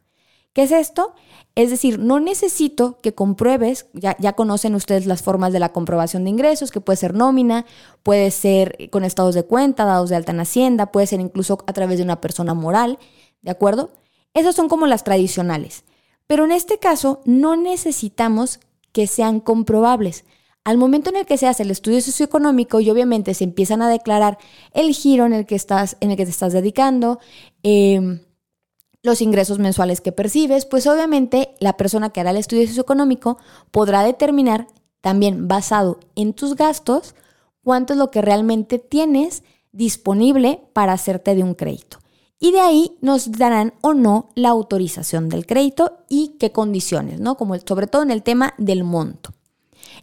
¿Qué 0.53 0.63
es 0.63 0.71
esto? 0.71 1.13
Es 1.55 1.69
decir, 1.69 1.99
no 1.99 2.19
necesito 2.19 2.97
que 3.01 3.13
compruebes, 3.13 3.87
ya, 3.93 4.15
ya, 4.19 4.33
conocen 4.33 4.73
ustedes 4.73 5.05
las 5.05 5.21
formas 5.21 5.53
de 5.53 5.59
la 5.59 5.69
comprobación 5.69 6.23
de 6.23 6.31
ingresos, 6.31 6.71
que 6.71 6.81
puede 6.81 6.97
ser 6.97 7.13
nómina, 7.13 7.65
puede 8.01 8.31
ser 8.31 8.89
con 8.89 9.03
estados 9.03 9.35
de 9.35 9.43
cuenta, 9.43 9.85
dados 9.85 10.09
de 10.09 10.15
alta 10.15 10.31
en 10.31 10.39
Hacienda, 10.39 10.91
puede 10.91 11.05
ser 11.05 11.19
incluso 11.19 11.59
a 11.67 11.73
través 11.73 11.97
de 11.97 12.03
una 12.03 12.21
persona 12.21 12.55
moral, 12.55 12.97
¿de 13.41 13.51
acuerdo? 13.51 13.91
Esas 14.33 14.55
son 14.55 14.67
como 14.67 14.87
las 14.87 15.03
tradicionales. 15.03 15.83
Pero 16.25 16.45
en 16.45 16.51
este 16.51 16.79
caso 16.79 17.21
no 17.25 17.55
necesitamos 17.55 18.59
que 18.91 19.05
sean 19.05 19.39
comprobables. 19.39 20.25
Al 20.65 20.77
momento 20.77 21.09
en 21.09 21.17
el 21.17 21.25
que 21.25 21.37
se 21.37 21.47
hace 21.47 21.63
el 21.63 21.71
estudio 21.71 21.99
socioeconómico 21.99 22.79
y 22.79 22.89
obviamente 22.89 23.33
se 23.33 23.43
empiezan 23.43 23.81
a 23.81 23.89
declarar 23.89 24.37
el 24.71 24.93
giro 24.93 25.25
en 25.25 25.33
el 25.33 25.45
que, 25.45 25.55
estás, 25.55 25.97
en 25.99 26.11
el 26.11 26.17
que 26.17 26.25
te 26.25 26.31
estás 26.31 26.53
dedicando, 26.53 27.19
em, 27.63 28.21
los 29.01 29.21
ingresos 29.21 29.59
mensuales 29.59 29.99
que 29.99 30.13
percibes, 30.13 30.65
pues 30.65 30.87
obviamente 30.87 31.55
la 31.59 31.75
persona 31.75 32.11
que 32.11 32.21
hará 32.21 32.31
el 32.31 32.37
estudio 32.37 32.65
socioeconómico 32.65 33.37
podrá 33.71 34.03
determinar 34.03 34.67
también 35.01 35.49
basado 35.49 35.99
en 36.15 36.33
tus 36.33 36.55
gastos 36.55 37.13
cuánto 37.61 37.91
es 37.91 37.99
lo 37.99 38.09
que 38.09 38.21
realmente 38.21 38.79
tienes 38.79 39.43
disponible 39.73 40.61
para 40.71 40.93
hacerte 40.93 41.35
de 41.35 41.43
un 41.43 41.55
crédito. 41.55 41.97
Y 42.39 42.53
de 42.53 42.61
ahí 42.61 42.97
nos 43.01 43.33
darán 43.33 43.73
o 43.81 43.93
no 43.93 44.29
la 44.35 44.49
autorización 44.49 45.27
del 45.27 45.45
crédito 45.45 45.97
y 46.07 46.37
qué 46.39 46.53
condiciones, 46.53 47.19
¿no? 47.19 47.35
Como 47.35 47.57
sobre 47.59 47.87
todo 47.87 48.03
en 48.03 48.11
el 48.11 48.23
tema 48.23 48.53
del 48.57 48.85
monto. 48.85 49.33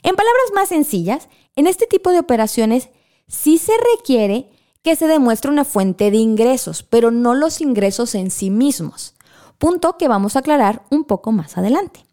En 0.02 0.16
palabras 0.16 0.52
más 0.54 0.68
sencillas, 0.68 1.28
en 1.56 1.66
este 1.66 1.86
tipo 1.86 2.10
de 2.10 2.18
operaciones 2.18 2.88
sí 3.26 3.58
se 3.58 3.72
requiere 3.96 4.50
que 4.82 4.96
se 4.96 5.06
demuestre 5.06 5.50
una 5.50 5.64
fuente 5.64 6.10
de 6.10 6.16
ingresos, 6.16 6.82
pero 6.82 7.10
no 7.10 7.34
los 7.34 7.60
ingresos 7.60 8.14
en 8.14 8.30
sí 8.30 8.50
mismos, 8.50 9.14
punto 9.58 9.98
que 9.98 10.08
vamos 10.08 10.36
a 10.36 10.38
aclarar 10.38 10.84
un 10.90 11.04
poco 11.04 11.32
más 11.32 11.58
adelante. 11.58 12.04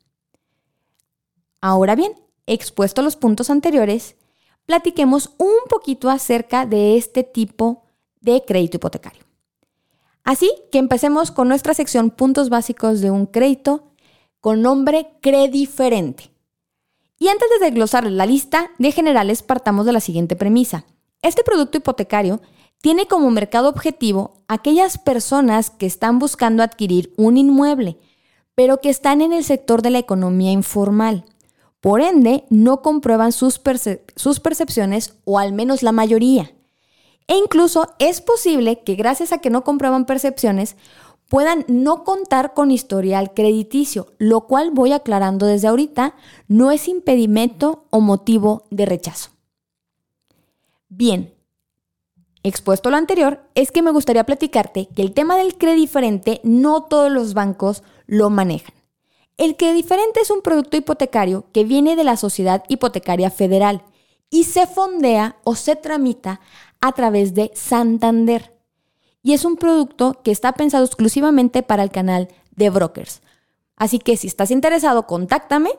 Ahora 1.62 1.96
bien, 1.96 2.14
expuesto 2.46 3.02
los 3.02 3.16
puntos 3.16 3.50
anteriores, 3.50 4.16
platiquemos 4.66 5.32
un 5.38 5.56
poquito 5.70 6.10
acerca 6.10 6.66
de 6.66 6.98
este 6.98 7.24
tipo 7.24 7.86
de 8.20 8.44
crédito 8.46 8.78
hipotecario. 8.78 9.24
Así 10.24 10.52
que 10.72 10.78
empecemos 10.78 11.32
con 11.32 11.48
nuestra 11.48 11.74
sección 11.74 12.10
puntos 12.10 12.50
básicos 12.50 13.00
de 13.00 13.12
un 13.12 13.28
crédito 13.28 13.94
con 14.42 14.62
nombre 14.62 15.08
crediferente. 15.22 16.32
Y 17.20 17.30
antes 17.30 17.50
de 17.50 17.66
desglosar 17.66 18.10
la 18.12 18.26
lista 18.26 18.72
de 18.78 18.92
generales, 18.92 19.42
partamos 19.42 19.86
de 19.86 19.94
la 19.94 20.00
siguiente 20.00 20.36
premisa. 20.36 20.86
Este 21.22 21.44
producto 21.44 21.78
hipotecario 21.78 22.42
tiene 22.82 23.08
como 23.08 23.32
mercado 23.32 23.70
objetivo 23.70 24.44
aquellas 24.48 24.98
personas 24.98 25.72
que 25.72 25.88
están 25.88 26.20
buscando 26.20 26.62
adquirir 26.62 27.14
un 27.18 27.38
inmueble, 27.38 27.98
pero 28.54 28.80
que 28.82 28.90
están 28.90 29.22
en 29.22 29.34
el 29.34 29.44
sector 29.44 29.82
de 29.82 29.90
la 29.90 30.00
economía 30.00 30.52
informal. 30.52 31.26
Por 31.82 32.02
ende, 32.02 32.44
no 32.50 32.82
comprueban 32.82 33.32
sus, 33.32 33.62
sus 34.16 34.40
percepciones 34.40 35.16
o 35.26 35.40
al 35.40 35.54
menos 35.54 35.84
la 35.84 35.92
mayoría. 35.92 36.52
E 37.28 37.36
incluso 37.36 37.94
es 38.00 38.22
posible 38.22 38.84
que 38.84 38.96
gracias 38.96 39.32
a 39.32 39.40
que 39.40 39.50
no 39.50 39.64
comprueban 39.64 40.06
percepciones, 40.06 40.76
puedan 41.30 41.66
no 41.68 42.04
contar 42.04 42.54
con 42.54 42.72
historial 42.72 43.34
crediticio, 43.34 44.08
lo 44.18 44.42
cual 44.42 44.72
voy 44.72 44.92
aclarando 44.92 45.46
desde 45.46 45.68
ahorita, 45.68 46.16
no 46.48 46.72
es 46.72 46.88
impedimento 46.88 47.86
o 47.90 48.00
motivo 48.00 48.66
de 48.70 48.86
rechazo. 48.86 49.32
Bien, 50.90 51.34
expuesto 52.44 52.90
lo 52.90 52.98
anterior, 52.98 53.42
es 53.56 53.72
que 53.72 53.82
me 53.82 53.92
gustaría 53.92 54.26
platicarte 54.26 54.88
que 54.88 55.02
el 55.02 55.14
tema 55.14 55.38
del 55.38 55.58
diferente 55.76 56.40
no 56.44 56.84
todos 56.84 57.12
los 57.12 57.34
bancos 57.34 57.84
lo 58.06 58.30
manejan. 58.30 58.74
El 59.38 59.56
diferente 59.74 60.22
es 60.22 60.32
un 60.32 60.42
producto 60.42 60.78
hipotecario 60.78 61.46
que 61.52 61.64
viene 61.64 61.96
de 61.96 62.04
la 62.04 62.18
Sociedad 62.18 62.64
Hipotecaria 62.70 63.30
Federal 63.30 63.84
y 64.30 64.46
se 64.46 64.66
fondea 64.66 65.38
o 65.44 65.56
se 65.56 65.76
tramita 65.76 66.40
a 66.82 66.92
través 66.94 67.34
de 67.34 67.52
Santander 67.54 68.57
y 69.28 69.34
es 69.34 69.44
un 69.44 69.58
producto 69.58 70.22
que 70.24 70.32
está 70.32 70.54
pensado 70.54 70.86
exclusivamente 70.86 71.62
para 71.62 71.84
el 71.84 71.92
canal 71.92 72.30
de 72.56 72.70
brokers. 72.70 73.22
Así 73.76 74.00
que 74.00 74.16
si 74.16 74.26
estás 74.26 74.52
interesado, 74.52 75.06
contáctame 75.06 75.72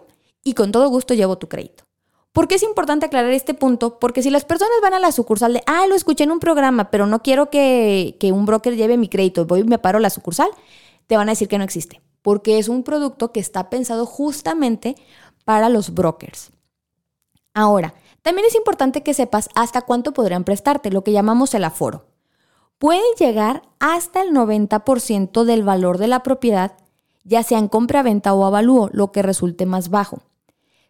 y 0.45 0.53
con 0.53 0.71
todo 0.71 0.91
gusto 0.91 1.15
llevo 1.15 1.39
tu 1.39 1.49
crédito. 1.49 1.85
¿Por 2.33 2.47
qué 2.47 2.57
es 2.57 2.63
importante 2.63 3.07
aclarar 3.07 3.31
este 3.31 3.55
punto? 3.55 3.99
Porque 4.01 4.23
si 4.23 4.29
las 4.29 4.45
personas 4.45 4.77
van 4.83 4.93
a 4.93 4.99
la 4.99 5.13
sucursal 5.13 5.55
de, 5.55 5.63
ah, 5.65 5.87
lo 5.89 5.95
escuché 5.95 6.25
en 6.25 6.33
un 6.33 6.41
programa, 6.41 6.91
pero 6.91 7.07
no 7.07 7.23
quiero 7.23 7.49
que, 7.49 8.19
un 8.21 8.45
broker 8.45 8.77
lleve 8.77 8.99
mi 8.99 9.09
crédito, 9.09 9.47
voy 9.47 9.61
y 9.61 9.65
me 9.65 9.79
paro 9.79 9.97
a 9.97 10.03
la 10.03 10.11
sucursal, 10.11 10.51
te 11.07 11.17
van 11.17 11.31
a 11.31 11.33
decir 11.33 11.49
que 11.49 11.57
no 11.57 11.65
existe. 11.65 12.03
Porque 12.21 12.59
es 12.59 12.69
un 12.69 12.83
producto 12.83 13.33
que 13.33 13.41
está 13.41 13.71
pensado 13.71 14.05
justamente 14.05 14.95
para 15.47 15.71
los 15.71 15.95
brokers. 15.95 16.51
Ahora, 17.55 17.95
también 18.21 18.47
es 18.47 18.55
importante 18.55 19.03
que 19.03 19.15
sepas 19.15 19.49
hasta 19.55 19.81
cuánto 19.81 20.13
podrían 20.13 20.45
prestarte, 20.45 20.91
lo 20.91 21.03
que 21.03 21.13
llamamos 21.13 21.55
el 21.55 21.65
aforo 21.65 22.08
pueden 22.79 23.03
llegar 23.19 23.63
hasta 23.81 24.23
el 24.23 24.31
90% 24.31 25.45
del 25.45 25.63
valor 25.63 25.99
de 25.99 26.07
la 26.07 26.23
propiedad, 26.23 26.73
ya 27.25 27.43
sea 27.43 27.59
en 27.59 27.69
compra-venta 27.69 28.33
o 28.35 28.45
avalúo, 28.45 28.89
lo 28.93 29.13
que 29.13 29.23
resulte 29.23 29.67
más 29.67 29.91
bajo, 29.91 30.23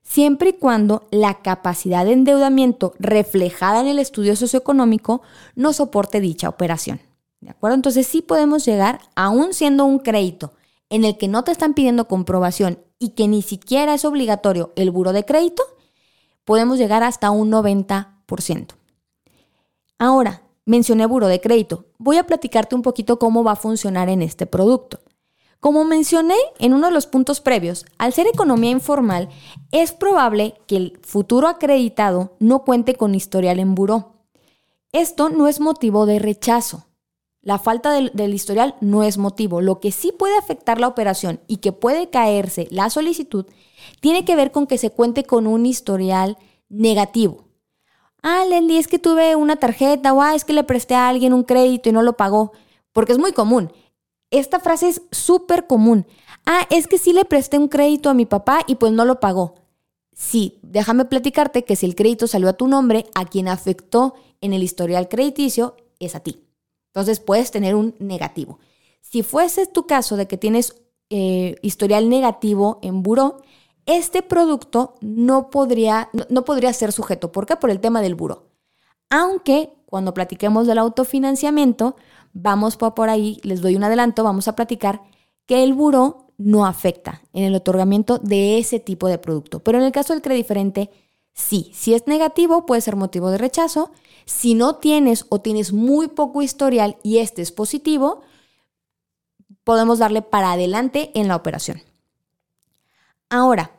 siempre 0.03 0.51
y 0.51 0.53
cuando 0.55 1.07
la 1.11 1.43
capacidad 1.43 2.05
de 2.05 2.13
endeudamiento 2.13 2.95
reflejada 2.99 3.81
en 3.81 3.89
el 3.89 3.99
estudio 3.99 4.37
socioeconómico 4.37 5.23
no 5.55 5.73
soporte 5.73 6.21
dicha 6.21 6.49
operación. 6.49 7.01
¿De 7.41 7.51
acuerdo? 7.51 7.77
Entonces 7.77 8.07
sí 8.07 8.23
podemos 8.23 8.65
llegar, 8.65 9.01
aún 9.15 9.55
siendo 9.55 9.85
un 9.85 9.99
crédito 10.01 10.53
en 10.91 11.05
el 11.05 11.17
que 11.19 11.29
no 11.29 11.45
te 11.45 11.53
están 11.53 11.75
pidiendo 11.75 12.09
comprobación 12.09 12.81
y 12.99 13.11
que 13.11 13.29
ni 13.29 13.43
siquiera 13.43 13.95
es 13.95 14.05
obligatorio 14.05 14.73
el 14.77 14.91
buro 14.91 15.13
de 15.13 15.25
crédito, 15.25 15.63
podemos 16.45 16.79
llegar 16.79 17.03
hasta 17.03 17.31
un 17.31 17.53
90%. 17.53 18.69
Ahora, 19.99 20.43
mencioné 20.69 21.07
buro 21.07 21.29
de 21.29 21.41
crédito. 21.41 21.87
Voy 21.97 22.19
a 22.19 22.27
platicarte 22.27 22.75
un 22.75 22.83
poquito 22.83 23.19
cómo 23.19 23.43
va 23.43 23.53
a 23.53 23.57
funcionar 23.57 24.11
en 24.11 24.21
este 24.21 24.47
producto. 24.47 25.01
Como 25.61 25.83
mencioné 25.85 26.37
en 26.59 26.75
uno 26.75 26.89
de 26.89 26.93
los 26.93 27.07
puntos 27.07 27.41
previos, 27.41 27.87
al 27.97 28.13
ser 28.13 28.27
economía 28.27 28.71
informal, 28.71 29.31
es 29.73 29.93
probable 29.93 30.55
que 30.67 30.77
el 30.77 31.01
futuro 31.03 31.49
acreditado 31.49 32.37
no 32.39 32.65
cuente 32.65 32.95
con 32.95 33.15
historial 33.15 33.59
en 33.59 33.75
buró. 33.75 34.13
Esto 34.93 35.31
no 35.31 35.49
es 35.49 35.59
motivo 35.59 36.05
de 36.05 36.19
rechazo. 36.19 36.85
La 37.41 37.59
falta 37.59 37.91
del, 37.93 38.11
del, 38.13 38.35
historial 38.35 38.75
no 38.83 39.05
es 39.05 39.17
motivo. 39.17 39.63
Lo 39.63 39.81
que 39.81 39.91
sí 39.91 40.13
puede 40.13 40.37
afectar 40.37 40.79
la 40.79 40.89
operación 40.89 41.41
y 41.49 41.57
que 41.57 41.73
puede 41.73 42.11
caerse 42.11 42.69
la 42.71 42.91
solicitud 42.91 43.47
tiene 44.01 44.27
que 44.27 44.37
ver 44.37 44.53
con 44.53 44.67
que 44.67 44.77
se 44.77 44.91
cuente 44.91 45.25
con 45.25 45.47
un 45.47 45.65
historial 45.65 46.37
negativo. 46.69 47.48
Ah, 48.23 48.45
Leslie, 48.49 48.79
es 48.79 48.89
que 48.89 48.99
tuve 48.99 49.37
una 49.37 49.57
tarjeta 49.57 50.13
o 50.13 50.23
ah, 50.23 50.35
es 50.35 50.45
que 50.45 50.53
le 50.53 50.65
presté 50.65 50.95
a 50.95 51.09
alguien 51.09 51.33
un 51.33 51.45
crédito 51.45 51.89
y 51.89 51.93
no 51.93 52.03
lo 52.03 52.17
pagó. 52.17 52.53
Porque 52.93 53.13
es 53.13 53.19
muy 53.19 53.33
común. 53.33 53.73
Esta 54.31 54.61
frase 54.61 54.89
es 54.89 55.03
súper 55.11 55.67
común. 55.67 56.07
Ah, 56.45 56.67
es 56.71 56.87
que 56.87 56.99
sí 56.99 57.13
le 57.13 57.25
presté 57.25 57.59
un 57.59 57.69
crédito 57.69 58.11
a 58.11 58.15
mi 58.15 58.27
papá 58.27 58.61
y 58.67 58.77
pues 58.77 58.93
no 58.93 59.05
lo 59.05 59.21
pagó. 59.21 59.55
Sí, 60.13 60.59
déjame 60.63 61.05
platicarte 61.05 61.65
que 61.65 61.77
si 61.77 61.87
el 61.87 61.95
crédito 61.95 62.27
salió 62.27 62.49
a 62.49 62.55
tu 62.55 62.67
nombre, 62.67 63.07
a 63.15 63.25
quien 63.25 63.49
afectó 63.49 64.15
en 64.41 64.53
el 64.53 64.63
historial 64.63 65.09
crediticio 65.09 65.77
es 66.01 66.15
a 66.15 66.21
ti. 66.21 66.45
Entonces 66.89 67.21
puedes 67.21 67.51
tener 67.51 67.75
un 67.75 67.95
negativo. 67.99 68.59
Si 69.01 69.23
fuese 69.23 69.67
tu 69.67 69.87
caso 69.87 70.17
de 70.17 70.27
que 70.27 70.37
tienes 70.37 70.75
eh, 71.11 71.55
historial 71.63 72.09
negativo 72.09 72.81
en 72.83 73.03
buró, 73.03 73.43
este 73.89 74.23
producto 74.23 74.95
no 75.01 75.49
podría, 75.49 76.11
no, 76.29 76.45
podría 76.45 76.73
ser 76.75 76.93
sujeto. 76.93 77.33
¿Por 77.33 77.47
qué? 77.47 77.57
Por 77.57 77.71
el 77.71 77.81
tema 77.81 78.03
del 78.03 78.15
buró. 78.15 78.51
Aunque 79.09 79.73
cuando 79.87 80.13
platiquemos 80.13 80.67
del 80.67 80.77
autofinanciamiento, 80.77 81.97
vamos 82.35 82.77
por 82.77 83.09
ahí, 83.09 83.41
les 83.43 83.63
doy 83.63 83.77
un 83.77 83.85
adelanto, 83.85 84.23
vamos 84.23 84.47
a 84.47 84.55
platicar 84.55 85.01
que 85.47 85.65
el 85.65 85.73
buró 85.73 86.27
no 86.37 86.67
afecta 86.67 87.23
en 87.33 87.45
el 87.45 87.55
otorgamiento 87.55 88.19
de 88.19 88.59
ese 88.59 88.79
tipo 88.79 89.09
de 89.09 89.17
producto. 89.17 89.61
Pero 89.61 89.79
en 89.79 89.85
el 89.85 89.93
caso 89.93 90.13
del 90.13 90.21
crédito 90.21 90.45
diferente, 90.45 90.91
sí. 91.33 91.71
Si 91.73 91.95
es 91.95 92.07
negativo, 92.07 92.67
puede 92.67 92.83
ser 92.83 92.95
motivo 92.95 93.31
de 93.31 93.39
rechazo. 93.39 93.91
Si 94.27 94.53
no 94.53 94.77
tienes 94.77 95.25
o 95.31 95.41
tienes 95.41 95.73
muy 95.73 96.09
poco 96.09 96.43
historial 96.43 96.99
y 97.03 97.19
este 97.19 97.41
es 97.41 97.53
positivo, 97.53 98.21
podemos 99.65 99.99
darle 99.99 100.21
para 100.21 100.53
adelante 100.53 101.11
en 101.15 101.27
la 101.27 101.37
operación. 101.37 101.81
Ahora, 103.31 103.78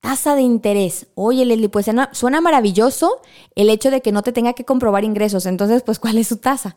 tasa 0.00 0.34
de 0.34 0.42
interés. 0.42 1.06
Oye, 1.14 1.44
Leslie, 1.44 1.68
pues 1.68 1.86
suena, 2.12 2.40
maravilloso 2.40 3.20
el 3.54 3.70
hecho 3.70 3.90
de 3.90 4.00
que 4.00 4.12
no 4.12 4.22
te 4.22 4.32
tenga 4.32 4.54
que 4.54 4.64
comprobar 4.64 5.04
ingresos. 5.04 5.46
Entonces, 5.46 5.82
pues, 5.82 5.98
¿cuál 5.98 6.18
es 6.18 6.28
su 6.28 6.38
tasa? 6.38 6.76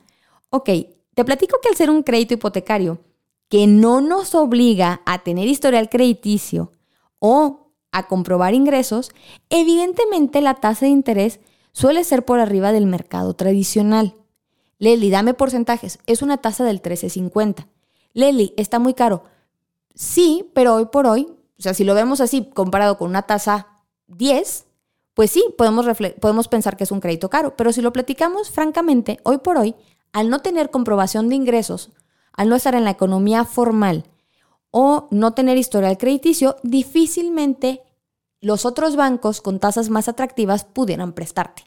Ok, 0.50 0.70
te 1.14 1.26
platico 1.26 1.58
que 1.62 1.70
al 1.70 1.76
ser 1.76 1.90
un 1.90 2.04
crédito 2.04 2.34
hipotecario 2.34 3.00
que 3.50 3.68
no 3.68 4.02
nos 4.02 4.36
obliga 4.36 5.02
a 5.06 5.24
tener 5.24 5.48
historial 5.48 5.90
crediticio 5.90 6.72
o 7.20 7.72
a 7.92 8.08
comprobar 8.08 8.54
ingresos, 8.54 9.12
evidentemente 9.50 10.42
la 10.42 10.56
tasa 10.56 10.86
de 10.86 10.92
interés 10.92 11.40
suele 11.72 12.04
ser 12.04 12.26
por 12.26 12.40
arriba 12.40 12.72
del 12.72 12.88
mercado 12.88 13.36
tradicional. 13.36 14.16
Leslie, 14.80 15.12
dame 15.12 15.34
porcentajes. 15.34 16.00
Es 16.08 16.22
una 16.22 16.38
tasa 16.38 16.64
del 16.64 16.82
13.50. 16.82 17.68
Leslie, 18.14 18.54
está 18.58 18.80
muy 18.80 18.94
caro. 18.94 19.24
Sí, 19.96 20.50
pero 20.54 20.76
hoy 20.76 20.88
por 20.88 21.06
hoy, 21.06 21.28
o 21.58 21.62
sea, 21.62 21.74
si 21.74 21.84
lo 21.84 21.94
vemos 21.94 22.22
así 22.22 22.50
comparado 22.54 22.98
con 22.98 23.10
una 23.10 23.24
tasa 23.24 23.68
10, 24.08 24.66
pues 25.14 25.32
sí, 25.32 25.46
podemos, 25.58 25.86
podemos 26.20 26.48
pensar 26.48 26.76
que 26.76 26.84
es 26.84 26.92
un 26.92 27.00
crédito 27.00 27.30
caro. 27.30 27.56
Pero 27.56 27.72
si 27.72 27.82
lo 27.82 27.94
platicamos 27.94 28.50
francamente, 28.50 29.20
hoy 29.24 29.38
por 29.38 29.58
hoy, 29.58 29.76
al 30.12 30.30
no 30.30 30.40
tener 30.40 30.72
comprobación 30.72 31.30
de 31.30 31.36
ingresos, 31.36 31.92
al 32.34 32.50
no 32.50 32.56
estar 32.56 32.76
en 32.76 32.84
la 32.84 32.92
economía 32.92 33.46
formal 33.46 34.06
o 34.72 35.08
no 35.12 35.34
tener 35.34 35.58
historial 35.58 35.98
crediticio, 35.98 36.56
difícilmente 36.64 37.84
los 38.42 38.66
otros 38.66 38.96
bancos 38.96 39.42
con 39.42 39.60
tasas 39.60 39.90
más 39.90 40.08
atractivas 40.10 40.66
pudieran 40.66 41.14
prestarte. 41.14 41.64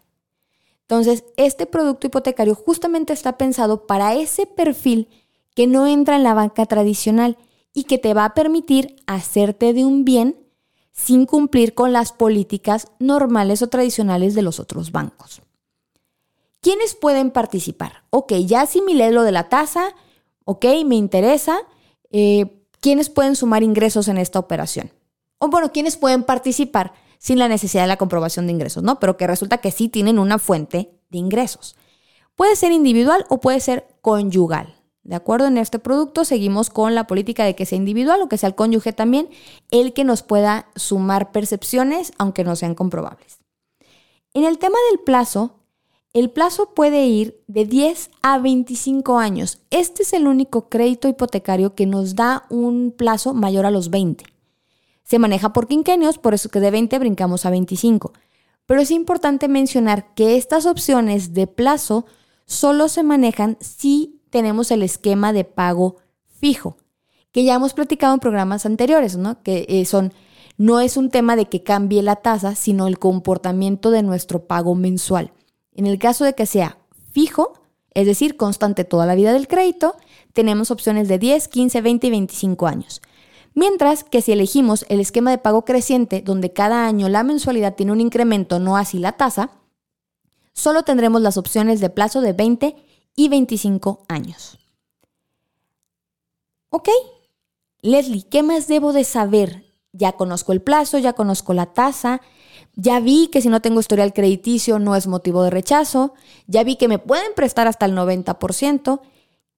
Entonces, 0.83 1.25
este 1.37 1.67
producto 1.67 2.09
hipotecario 2.09 2.55
justamente 2.55 3.13
está 3.13 3.39
pensado 3.39 3.87
para 3.87 4.15
ese 4.15 4.47
perfil 4.47 5.09
que 5.55 5.67
no 5.67 5.87
entra 5.87 6.17
en 6.17 6.23
la 6.23 6.35
banca 6.35 6.67
tradicional 6.67 7.39
y 7.77 7.85
que 7.85 7.99
te 7.99 8.15
va 8.15 8.25
a 8.25 8.33
permitir 8.33 8.97
hacerte 9.07 9.75
de 9.75 9.85
un 9.85 10.07
bien 10.07 10.35
sin 10.93 11.27
cumplir 11.27 11.75
con 11.75 11.93
las 11.93 12.11
políticas 12.11 12.89
normales 12.99 13.61
o 13.61 13.67
tradicionales 13.67 14.35
de 14.35 14.41
los 14.41 14.59
otros 14.61 14.93
bancos. 14.93 15.43
¿Quiénes 16.63 16.95
pueden 16.95 17.31
participar? 17.31 18.05
Ok, 18.09 18.33
ya 18.47 18.63
asimilé 18.63 19.11
lo 19.13 19.25
de 19.25 19.33
la 19.33 19.51
tasa, 19.51 19.95
ok, 20.47 20.65
me 20.87 20.97
interesa. 20.97 21.59
Eh, 22.11 22.67
¿Quiénes 22.81 23.11
pueden 23.11 23.37
sumar 23.37 23.63
ingresos 23.63 24.09
en 24.09 24.17
esta 24.17 24.39
operación? 24.39 24.91
O 25.37 25.49
bueno, 25.49 25.71
¿quiénes 25.71 25.99
pueden 25.99 26.23
participar 26.23 26.95
sin 27.19 27.39
la 27.39 27.47
necesidad 27.47 27.83
de 27.83 27.89
la 27.89 27.99
comprobación 27.99 28.47
de 28.47 28.53
ingresos, 28.53 28.83
¿no? 28.83 28.99
Pero 29.01 29.19
que 29.19 29.27
resulta 29.27 29.59
que 29.59 29.71
sí 29.71 29.91
tienen 29.91 30.19
una 30.19 30.39
fuente 30.39 30.99
de 31.11 31.19
ingresos. 31.19 31.77
Puede 32.37 32.57
ser 32.57 32.73
individual 32.73 33.27
o 33.29 33.39
puede 33.39 33.61
ser 33.61 33.87
conyugal. 34.01 34.76
¿De 35.07 35.15
acuerdo? 35.15 35.47
En 35.47 35.57
este 35.57 35.79
producto 35.79 36.25
seguimos 36.25 36.69
con 36.69 36.97
la 36.97 37.07
política 37.07 37.45
de 37.45 37.55
que 37.55 37.65
sea 37.65 37.79
individual 37.79 38.21
o 38.23 38.29
que 38.29 38.39
sea 38.39 38.49
el 38.49 38.57
cónyuge 38.57 38.93
también, 38.93 39.29
el 39.71 39.93
que 39.93 40.03
nos 40.03 40.25
pueda 40.25 40.67
sumar 40.75 41.31
percepciones, 41.31 42.13
aunque 42.19 42.43
no 42.43 42.57
sean 42.57 42.75
comprobables. 42.75 43.39
En 44.35 44.43
el 44.43 44.59
tema 44.59 44.79
del 44.91 44.99
plazo, 44.99 45.61
el 46.13 46.29
plazo 46.31 46.75
puede 46.75 47.07
ir 47.07 47.41
de 47.47 47.67
10 47.67 48.11
a 48.21 48.39
25 48.41 49.19
años. 49.19 49.61
Este 49.71 50.03
es 50.03 50.13
el 50.13 50.27
único 50.27 50.69
crédito 50.69 51.07
hipotecario 51.07 51.77
que 51.77 51.87
nos 51.87 52.17
da 52.17 52.45
un 52.51 52.91
plazo 52.91 53.33
mayor 53.33 53.65
a 53.65 53.71
los 53.71 53.91
20. 53.91 54.25
Se 55.05 55.21
maneja 55.21 55.53
por 55.53 55.69
quinquenios, 55.69 56.19
por 56.19 56.35
eso 56.35 56.49
que 56.49 56.59
de 56.59 56.73
20 56.73 56.99
brincamos 56.99 57.47
a 57.47 57.51
25. 57.51 58.13
Pero 58.67 58.81
es 58.81 58.91
importante 58.91 59.47
mencionar 59.47 60.15
que 60.15 60.37
estas 60.37 60.67
opciones 60.67 61.33
de 61.33 61.47
plazo 61.47 62.07
solo 62.45 62.89
se 62.89 63.05
manejan 63.05 63.57
si 63.61 64.16
tenemos 64.37 64.71
el 64.71 64.83
esquema 64.83 65.33
de 65.33 65.45
pago 65.45 65.97
fijo, 66.27 66.77
que 67.33 67.43
ya 67.43 67.55
hemos 67.55 67.73
platicado 67.73 68.13
en 68.13 68.21
programas 68.21 68.67
anteriores, 68.67 69.17
¿no? 69.17 69.43
Que 69.43 69.65
eh, 69.67 69.87
son 69.87 70.13
no 70.59 70.81
es 70.81 70.99
un 70.99 71.09
tema 71.09 71.37
de 71.37 71.47
que 71.47 71.63
cambie 71.63 72.03
la 72.03 72.17
tasa, 72.17 72.55
sino 72.55 72.87
el 72.87 72.99
comportamiento 72.99 73.91
de 73.91 74.03
nuestro 74.03 74.47
pago 74.47 74.75
mensual. 74.75 75.33
En 75.73 75.87
el 75.87 75.99
caso 75.99 76.27
de 76.27 76.35
que 76.35 76.45
sea 76.45 76.77
fijo, 77.13 77.55
es 77.95 78.05
decir, 78.05 78.37
constante 78.37 78.85
toda 78.85 79.07
la 79.07 79.15
vida 79.15 79.33
del 79.33 79.49
crédito, 79.49 79.97
tenemos 80.35 80.71
opciones 80.71 81.09
de 81.09 81.19
10, 81.19 81.49
15, 81.49 81.81
20 81.81 82.07
y 82.07 82.11
25 82.11 82.67
años. 82.67 83.01
Mientras 83.55 84.05
que 84.05 84.21
si 84.21 84.33
elegimos 84.33 84.85
el 84.91 85.01
esquema 85.01 85.31
de 85.31 85.39
pago 85.39 85.65
creciente, 85.65 86.21
donde 86.21 86.53
cada 86.53 86.87
año 86.87 87.09
la 87.09 87.23
mensualidad 87.23 87.75
tiene 87.75 87.93
un 87.93 88.03
incremento, 88.03 88.59
no 88.59 88.77
así 88.77 88.99
la 88.99 89.13
tasa, 89.13 89.53
solo 90.53 90.83
tendremos 90.83 91.23
las 91.23 91.39
opciones 91.39 91.81
de 91.81 91.89
plazo 91.89 92.21
de 92.21 92.35
20 92.35 92.77
y 93.17 93.29
25 93.29 94.05
años. 94.09 94.59
¿Ok? 96.71 96.89
Leslie, 97.81 98.29
¿qué 98.29 98.43
más 98.43 98.69
debo 98.69 98.93
de 98.93 99.05
saber? 99.05 99.65
Ya 99.93 100.13
conozco 100.13 100.53
el 100.53 100.63
plazo, 100.63 100.99
ya 100.99 101.15
conozco 101.15 101.55
la 101.55 101.67
tasa, 101.67 102.21
ya 102.77 103.01
vi 103.01 103.29
que 103.29 103.41
si 103.41 103.49
no 103.49 103.63
tengo 103.63 103.81
historial 103.81 104.13
crediticio 104.13 104.79
no 104.79 104.95
es 104.95 105.07
motivo 105.07 105.43
de 105.43 105.51
rechazo. 105.51 106.13
Ya 106.47 106.63
vi 106.63 106.77
que 106.77 106.89
me 106.89 106.99
pueden 106.99 107.33
prestar 107.35 107.67
hasta 107.67 107.87
el 107.87 107.97
90%. 107.97 109.01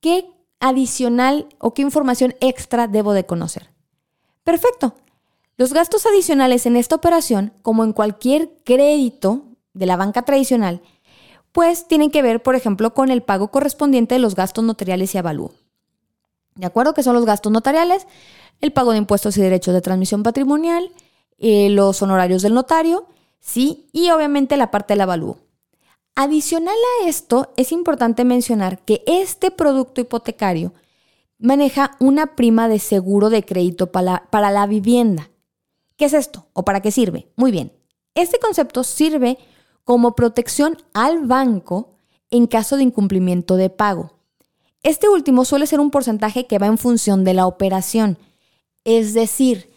¿Qué 0.00 0.30
adicional 0.60 1.48
o 1.58 1.74
qué 1.74 1.82
información 1.82 2.36
extra 2.40 2.86
debo 2.86 3.12
de 3.12 3.26
conocer? 3.26 3.70
Perfecto. 4.44 4.94
Los 5.56 5.72
gastos 5.72 6.06
adicionales 6.06 6.64
en 6.66 6.76
esta 6.76 6.94
operación, 6.94 7.52
como 7.62 7.82
en 7.82 7.92
cualquier 7.92 8.52
crédito 8.64 9.42
de 9.74 9.86
la 9.86 9.96
banca 9.96 10.22
tradicional, 10.22 10.80
pues 11.58 11.88
tienen 11.88 12.12
que 12.12 12.22
ver, 12.22 12.40
por 12.40 12.54
ejemplo, 12.54 12.94
con 12.94 13.10
el 13.10 13.20
pago 13.20 13.48
correspondiente 13.48 14.14
de 14.14 14.20
los 14.20 14.36
gastos 14.36 14.62
notariales 14.62 15.12
y 15.12 15.18
avalúo. 15.18 15.50
¿De 16.54 16.66
acuerdo? 16.66 16.94
Que 16.94 17.02
son 17.02 17.16
los 17.16 17.26
gastos 17.26 17.50
notariales, 17.50 18.06
el 18.60 18.72
pago 18.72 18.92
de 18.92 18.98
impuestos 18.98 19.36
y 19.36 19.40
derechos 19.40 19.74
de 19.74 19.80
transmisión 19.80 20.22
patrimonial, 20.22 20.92
eh, 21.36 21.68
los 21.70 22.00
honorarios 22.00 22.42
del 22.42 22.54
notario, 22.54 23.08
¿sí? 23.40 23.88
Y 23.92 24.10
obviamente 24.10 24.56
la 24.56 24.70
parte 24.70 24.94
del 24.94 25.00
avalúo. 25.00 25.38
Adicional 26.14 26.76
a 26.76 27.08
esto, 27.08 27.52
es 27.56 27.72
importante 27.72 28.22
mencionar 28.22 28.78
que 28.84 29.02
este 29.08 29.50
producto 29.50 30.00
hipotecario 30.00 30.72
maneja 31.40 31.96
una 31.98 32.36
prima 32.36 32.68
de 32.68 32.78
seguro 32.78 33.30
de 33.30 33.42
crédito 33.42 33.90
para 33.90 34.28
para 34.30 34.52
la 34.52 34.68
vivienda. 34.68 35.28
¿Qué 35.96 36.04
es 36.04 36.12
esto? 36.12 36.46
¿O 36.52 36.64
para 36.64 36.82
qué 36.82 36.92
sirve? 36.92 37.32
Muy 37.34 37.50
bien. 37.50 37.72
Este 38.14 38.38
concepto 38.38 38.84
sirve 38.84 39.38
como 39.88 40.14
protección 40.14 40.76
al 40.92 41.24
banco 41.24 41.94
en 42.30 42.46
caso 42.46 42.76
de 42.76 42.82
incumplimiento 42.82 43.56
de 43.56 43.70
pago. 43.70 44.12
Este 44.82 45.08
último 45.08 45.46
suele 45.46 45.66
ser 45.66 45.80
un 45.80 45.90
porcentaje 45.90 46.46
que 46.46 46.58
va 46.58 46.66
en 46.66 46.76
función 46.76 47.24
de 47.24 47.32
la 47.32 47.46
operación. 47.46 48.18
Es 48.84 49.14
decir, 49.14 49.70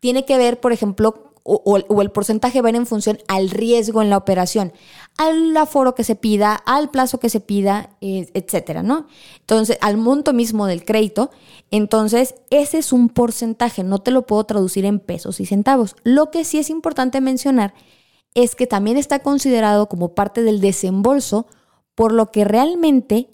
tiene 0.00 0.26
que 0.26 0.36
ver, 0.36 0.60
por 0.60 0.74
ejemplo, 0.74 1.32
o, 1.44 2.02
el 2.02 2.10
porcentaje 2.10 2.60
va 2.60 2.68
en 2.68 2.84
función 2.84 3.16
al 3.26 3.48
riesgo 3.48 4.02
en 4.02 4.10
la 4.10 4.18
operación, 4.18 4.74
al 5.16 5.56
aforo 5.56 5.94
que 5.94 6.04
se 6.04 6.14
pida, 6.14 6.56
al 6.66 6.90
plazo 6.90 7.18
que 7.18 7.30
se 7.30 7.40
pida, 7.40 7.88
eh, 8.02 8.28
etcétera, 8.34 8.82
¿no? 8.82 9.06
Entonces, 9.40 9.78
al 9.80 9.96
monto 9.96 10.34
mismo 10.34 10.66
del 10.66 10.84
crédito. 10.84 11.30
Entonces, 11.70 12.34
ese 12.50 12.76
es 12.76 12.92
un 12.92 13.08
porcentaje, 13.08 13.82
no 13.82 14.00
te 14.00 14.10
lo 14.10 14.26
puedo 14.26 14.44
traducir 14.44 14.84
en 14.84 15.00
pesos 15.00 15.40
y 15.40 15.46
centavos. 15.46 15.96
Lo 16.02 16.30
que 16.30 16.44
sí 16.44 16.58
es 16.58 16.68
importante 16.68 17.22
mencionar 17.22 17.72
es 18.34 18.54
que 18.54 18.66
también 18.66 18.96
está 18.96 19.20
considerado 19.20 19.88
como 19.88 20.14
parte 20.14 20.42
del 20.42 20.60
desembolso, 20.60 21.46
por 21.94 22.12
lo 22.12 22.30
que 22.30 22.44
realmente 22.44 23.30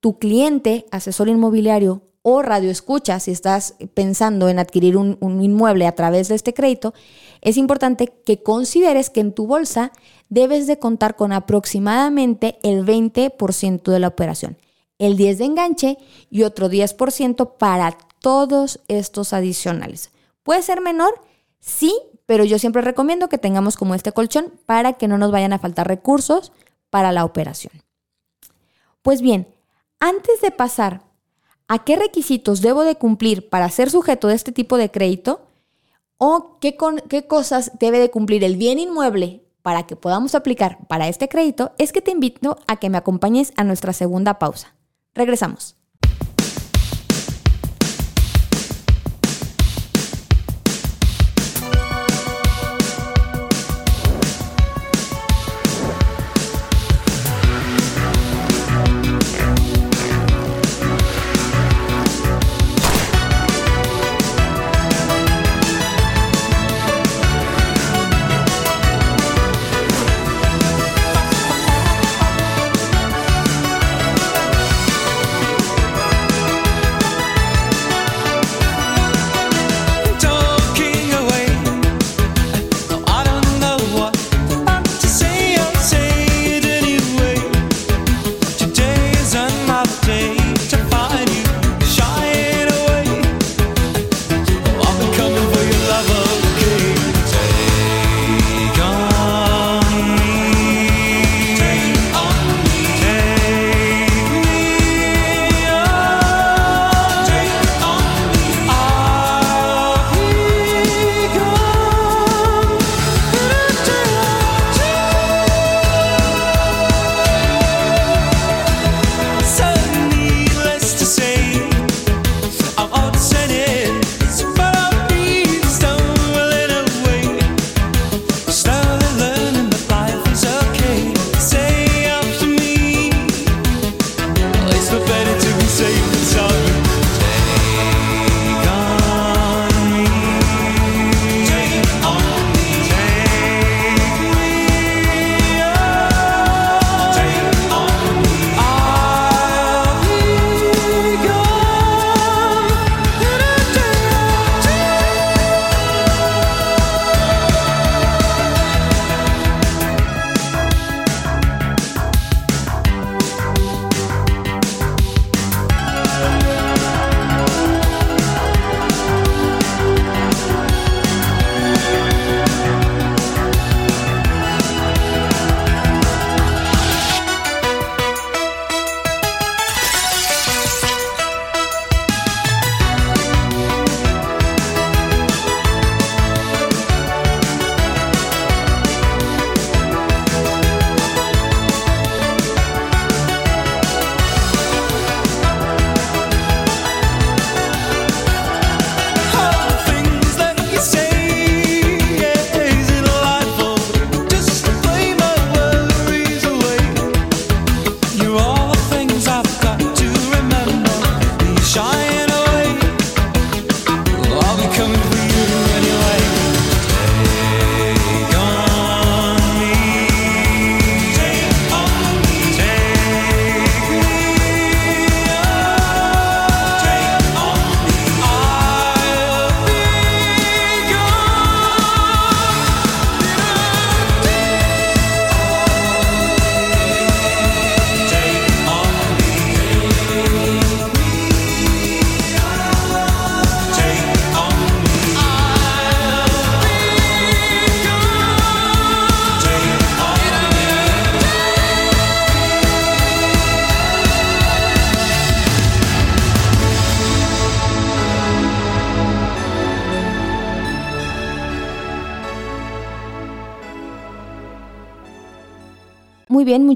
tu 0.00 0.18
cliente, 0.18 0.86
asesor 0.90 1.28
inmobiliario 1.28 2.02
o 2.22 2.42
radio 2.42 2.70
escucha, 2.70 3.18
si 3.18 3.32
estás 3.32 3.74
pensando 3.94 4.48
en 4.48 4.58
adquirir 4.58 4.96
un, 4.96 5.16
un, 5.20 5.42
inmueble 5.42 5.86
a 5.86 5.94
través 5.94 6.28
de 6.28 6.36
este 6.36 6.54
crédito, 6.54 6.94
es 7.40 7.56
importante 7.56 8.12
que 8.24 8.42
consideres 8.42 9.10
que 9.10 9.20
en 9.20 9.32
tu 9.32 9.46
bolsa 9.46 9.90
debes 10.28 10.66
de 10.66 10.78
contar 10.78 11.16
con 11.16 11.32
aproximadamente 11.32 12.58
el 12.62 12.86
20% 12.86 13.82
de 13.90 13.98
la 13.98 14.08
operación, 14.08 14.56
el 14.98 15.16
10% 15.16 15.36
de 15.36 15.44
enganche 15.44 15.98
y 16.30 16.44
otro 16.44 16.70
10% 16.70 17.56
para 17.58 17.98
todos 18.20 18.80
estos 18.86 19.32
adicionales. 19.32 20.10
¿Puede 20.44 20.62
ser 20.62 20.80
menor? 20.80 21.20
Sí, 21.58 21.92
pero 22.32 22.44
yo 22.46 22.58
siempre 22.58 22.80
recomiendo 22.80 23.28
que 23.28 23.36
tengamos 23.36 23.76
como 23.76 23.94
este 23.94 24.12
colchón 24.12 24.54
para 24.64 24.94
que 24.94 25.06
no 25.06 25.18
nos 25.18 25.30
vayan 25.30 25.52
a 25.52 25.58
faltar 25.58 25.86
recursos 25.86 26.50
para 26.88 27.12
la 27.12 27.26
operación. 27.26 27.74
Pues 29.02 29.20
bien, 29.20 29.46
antes 30.00 30.40
de 30.40 30.50
pasar 30.50 31.02
a 31.68 31.84
qué 31.84 31.96
requisitos 31.96 32.62
debo 32.62 32.84
de 32.84 32.94
cumplir 32.94 33.50
para 33.50 33.68
ser 33.68 33.90
sujeto 33.90 34.28
de 34.28 34.34
este 34.34 34.50
tipo 34.50 34.78
de 34.78 34.90
crédito 34.90 35.42
o 36.16 36.56
qué, 36.58 36.74
qué 37.10 37.26
cosas 37.26 37.72
debe 37.78 37.98
de 37.98 38.10
cumplir 38.10 38.44
el 38.44 38.56
bien 38.56 38.78
inmueble 38.78 39.42
para 39.60 39.82
que 39.82 39.94
podamos 39.94 40.34
aplicar 40.34 40.78
para 40.88 41.08
este 41.08 41.28
crédito, 41.28 41.72
es 41.76 41.92
que 41.92 42.00
te 42.00 42.12
invito 42.12 42.56
a 42.66 42.76
que 42.76 42.88
me 42.88 42.96
acompañes 42.96 43.52
a 43.58 43.64
nuestra 43.64 43.92
segunda 43.92 44.38
pausa. 44.38 44.74
Regresamos. 45.14 45.76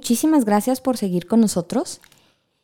Muchísimas 0.07 0.45
gracias 0.45 0.81
por 0.81 0.97
seguir 0.97 1.27
con 1.27 1.41
nosotros. 1.41 2.01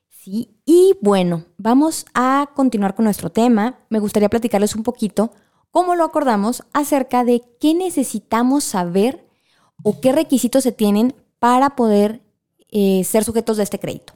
Sí, 0.08 0.54
y 0.64 0.94
bueno, 1.00 1.42
vamos 1.58 2.06
a 2.14 2.50
continuar 2.54 2.94
con 2.94 3.04
nuestro 3.04 3.30
tema. 3.30 3.80
Me 3.88 3.98
gustaría 3.98 4.28
platicarles 4.28 4.76
un 4.76 4.84
poquito 4.84 5.32
cómo 5.72 5.96
lo 5.96 6.04
acordamos 6.04 6.62
acerca 6.72 7.24
de 7.24 7.42
qué 7.58 7.74
necesitamos 7.74 8.62
saber 8.62 9.26
o 9.82 10.00
qué 10.00 10.12
requisitos 10.12 10.62
se 10.62 10.70
tienen 10.70 11.16
para 11.40 11.70
poder 11.74 12.22
eh, 12.70 13.02
ser 13.02 13.24
sujetos 13.24 13.56
de 13.56 13.64
este 13.64 13.80
crédito. 13.80 14.12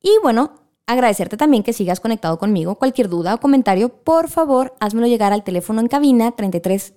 Y 0.00 0.12
bueno, 0.22 0.54
agradecerte 0.86 1.36
también 1.36 1.62
que 1.62 1.74
sigas 1.74 2.00
conectado 2.00 2.38
conmigo. 2.38 2.76
Cualquier 2.76 3.10
duda 3.10 3.34
o 3.34 3.40
comentario, 3.40 3.90
por 3.90 4.30
favor, 4.30 4.74
házmelo 4.80 5.08
llegar 5.08 5.34
al 5.34 5.44
teléfono 5.44 5.82
en 5.82 5.88
cabina 5.88 6.32
33 6.32 6.94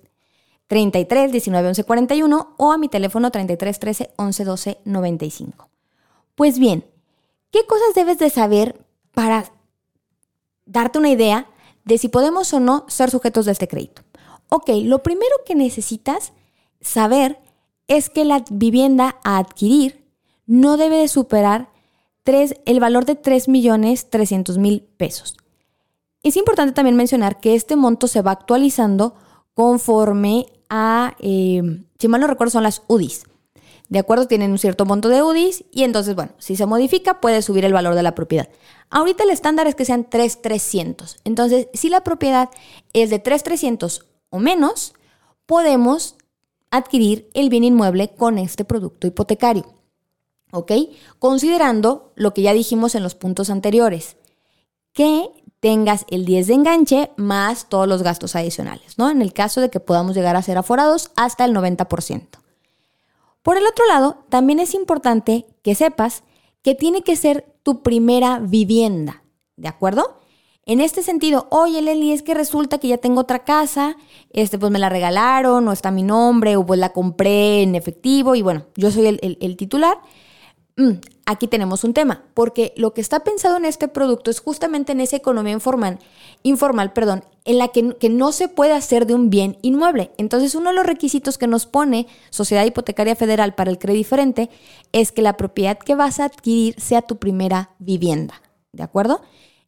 33 0.70 1.32
19 1.32 1.68
11 1.68 1.82
41 1.82 2.54
o 2.56 2.70
a 2.70 2.78
mi 2.78 2.88
teléfono 2.88 3.32
33 3.32 3.80
13 3.80 4.10
11 4.14 4.44
12 4.44 4.78
95. 4.84 5.68
Pues 6.36 6.60
bien, 6.60 6.84
¿qué 7.50 7.66
cosas 7.66 7.92
debes 7.96 8.20
de 8.20 8.30
saber 8.30 8.86
para 9.10 9.50
darte 10.66 11.00
una 11.00 11.10
idea 11.10 11.48
de 11.84 11.98
si 11.98 12.06
podemos 12.06 12.54
o 12.54 12.60
no 12.60 12.84
ser 12.86 13.10
sujetos 13.10 13.46
de 13.46 13.52
este 13.52 13.66
crédito? 13.66 14.02
Ok, 14.48 14.70
lo 14.84 15.02
primero 15.02 15.34
que 15.44 15.56
necesitas 15.56 16.32
saber 16.80 17.40
es 17.88 18.08
que 18.08 18.24
la 18.24 18.44
vivienda 18.48 19.16
a 19.24 19.38
adquirir 19.38 20.06
no 20.46 20.76
debe 20.76 20.98
de 20.98 21.08
superar 21.08 21.68
el 22.64 22.78
valor 22.78 23.06
de 23.06 23.16
3 23.16 23.48
millones 23.48 24.08
300 24.08 24.56
mil 24.58 24.82
pesos. 24.96 25.36
Es 26.22 26.36
importante 26.36 26.74
también 26.74 26.94
mencionar 26.94 27.40
que 27.40 27.56
este 27.56 27.74
monto 27.74 28.06
se 28.06 28.22
va 28.22 28.30
actualizando 28.30 29.16
conforme 29.60 30.46
a, 30.70 31.16
eh, 31.20 31.60
si 31.98 32.08
mal 32.08 32.22
no 32.22 32.26
recuerdo, 32.26 32.50
son 32.50 32.62
las 32.62 32.80
UDIs. 32.86 33.24
¿De 33.90 33.98
acuerdo? 33.98 34.26
Tienen 34.26 34.52
un 34.52 34.58
cierto 34.58 34.86
monto 34.86 35.10
de 35.10 35.22
UDIs 35.22 35.64
y 35.70 35.82
entonces, 35.82 36.14
bueno, 36.14 36.32
si 36.38 36.56
se 36.56 36.64
modifica 36.64 37.20
puede 37.20 37.42
subir 37.42 37.66
el 37.66 37.74
valor 37.74 37.94
de 37.94 38.02
la 38.02 38.14
propiedad. 38.14 38.48
Ahorita 38.88 39.22
el 39.22 39.28
estándar 39.28 39.66
es 39.66 39.74
que 39.74 39.84
sean 39.84 40.08
3,300. 40.08 41.18
Entonces, 41.24 41.68
si 41.74 41.90
la 41.90 42.02
propiedad 42.02 42.48
es 42.94 43.10
de 43.10 43.18
3,300 43.18 44.06
o 44.30 44.38
menos, 44.38 44.94
podemos 45.44 46.16
adquirir 46.70 47.28
el 47.34 47.50
bien 47.50 47.64
inmueble 47.64 48.14
con 48.14 48.38
este 48.38 48.64
producto 48.64 49.08
hipotecario. 49.08 49.66
¿Ok? 50.52 50.72
Considerando 51.18 52.14
lo 52.14 52.32
que 52.32 52.40
ya 52.40 52.54
dijimos 52.54 52.94
en 52.94 53.02
los 53.02 53.14
puntos 53.14 53.50
anteriores, 53.50 54.16
que 54.94 55.28
tengas 55.60 56.06
el 56.10 56.24
10 56.24 56.46
de 56.46 56.54
enganche 56.54 57.10
más 57.16 57.68
todos 57.68 57.86
los 57.86 58.02
gastos 58.02 58.34
adicionales, 58.34 58.98
¿no? 58.98 59.10
En 59.10 59.22
el 59.22 59.32
caso 59.32 59.60
de 59.60 59.70
que 59.70 59.78
podamos 59.78 60.16
llegar 60.16 60.34
a 60.34 60.42
ser 60.42 60.58
aforados 60.58 61.10
hasta 61.16 61.44
el 61.44 61.54
90%. 61.54 62.26
Por 63.42 63.56
el 63.56 63.66
otro 63.66 63.86
lado, 63.86 64.24
también 64.28 64.58
es 64.58 64.74
importante 64.74 65.46
que 65.62 65.74
sepas 65.74 66.24
que 66.62 66.74
tiene 66.74 67.02
que 67.02 67.16
ser 67.16 67.46
tu 67.62 67.82
primera 67.82 68.38
vivienda, 68.38 69.22
¿de 69.56 69.68
acuerdo? 69.68 70.20
En 70.66 70.80
este 70.80 71.02
sentido, 71.02 71.48
oye 71.50 71.80
Leli, 71.80 72.12
es 72.12 72.22
que 72.22 72.34
resulta 72.34 72.78
que 72.78 72.88
ya 72.88 72.98
tengo 72.98 73.22
otra 73.22 73.44
casa, 73.44 73.96
este, 74.30 74.58
pues 74.58 74.70
me 74.70 74.78
la 74.78 74.88
regalaron, 74.88 75.64
no 75.64 75.72
está 75.72 75.90
mi 75.90 76.02
nombre, 76.02 76.56
o 76.56 76.64
pues 76.64 76.78
la 76.78 76.92
compré 76.92 77.62
en 77.62 77.74
efectivo, 77.74 78.34
y 78.34 78.42
bueno, 78.42 78.66
yo 78.76 78.90
soy 78.90 79.18
el 79.20 79.56
titular. 79.56 79.98
Mm, 80.76 80.92
aquí 81.30 81.46
tenemos 81.46 81.84
un 81.84 81.94
tema, 81.94 82.24
porque 82.34 82.72
lo 82.76 82.92
que 82.92 83.00
está 83.00 83.20
pensado 83.20 83.56
en 83.56 83.64
este 83.64 83.88
producto 83.88 84.30
es 84.30 84.40
justamente 84.40 84.92
en 84.92 85.00
esa 85.00 85.16
economía 85.16 85.52
informal, 85.52 85.98
informal 86.42 86.92
perdón, 86.92 87.24
en 87.44 87.58
la 87.58 87.68
que, 87.68 88.08
no 88.10 88.32
se 88.32 88.48
puede 88.48 88.72
hacer 88.72 89.06
de 89.06 89.14
un 89.14 89.30
bien 89.30 89.56
inmueble. 89.62 90.10
Entonces, 90.18 90.54
uno 90.54 90.70
de 90.70 90.76
los 90.76 90.86
requisitos 90.86 91.38
que 91.38 91.46
nos 91.46 91.66
pone 91.66 92.06
Sociedad 92.30 92.64
Hipotecaria 92.64 93.16
Federal 93.16 93.54
para 93.54 93.70
el 93.70 93.78
crédito 93.78 93.98
diferente 93.98 94.50
es 94.92 95.12
que 95.12 95.22
la 95.22 95.36
propiedad 95.36 95.78
que 95.78 95.94
vas 95.94 96.20
a 96.20 96.26
adquirir 96.26 96.78
sea 96.80 97.02
tu 97.02 97.16
primera 97.16 97.70
vivienda. 97.78 98.42
¿De 98.72 98.82
acuerdo? 98.82 99.22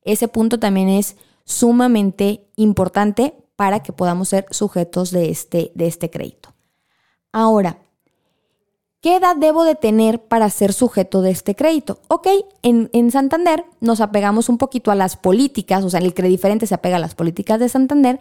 Ese 0.05 0.29
punto 0.29 0.59
también 0.59 0.88
es 0.88 1.16
sumamente 1.44 2.46
importante 2.57 3.35
para 3.57 3.83
que 3.83 3.92
podamos 3.92 4.29
ser 4.29 4.46
sujetos 4.51 5.11
de 5.11 5.31
este, 5.31 5.72
de 5.75 5.87
este 5.87 6.11
crédito. 6.11 6.55
Ahora, 7.33 7.79
¿Qué 9.02 9.16
edad 9.16 9.34
debo 9.34 9.64
de 9.64 9.74
tener 9.74 10.22
para 10.22 10.48
ser 10.48 10.72
sujeto 10.72 11.22
de 11.22 11.32
este 11.32 11.56
crédito? 11.56 11.98
Ok, 12.06 12.28
en, 12.62 13.10
Santander 13.10 13.64
nos 13.80 14.00
apegamos 14.00 14.48
un 14.48 14.58
poquito 14.58 14.92
a 14.92 14.94
las 14.94 15.16
políticas, 15.16 15.82
o 15.82 15.90
sea, 15.90 15.98
el 15.98 16.14
diferente 16.14 16.68
se 16.68 16.74
apega 16.76 16.98
a 16.98 17.00
las 17.00 17.16
políticas 17.16 17.58
de 17.58 17.68
Santander 17.68 18.20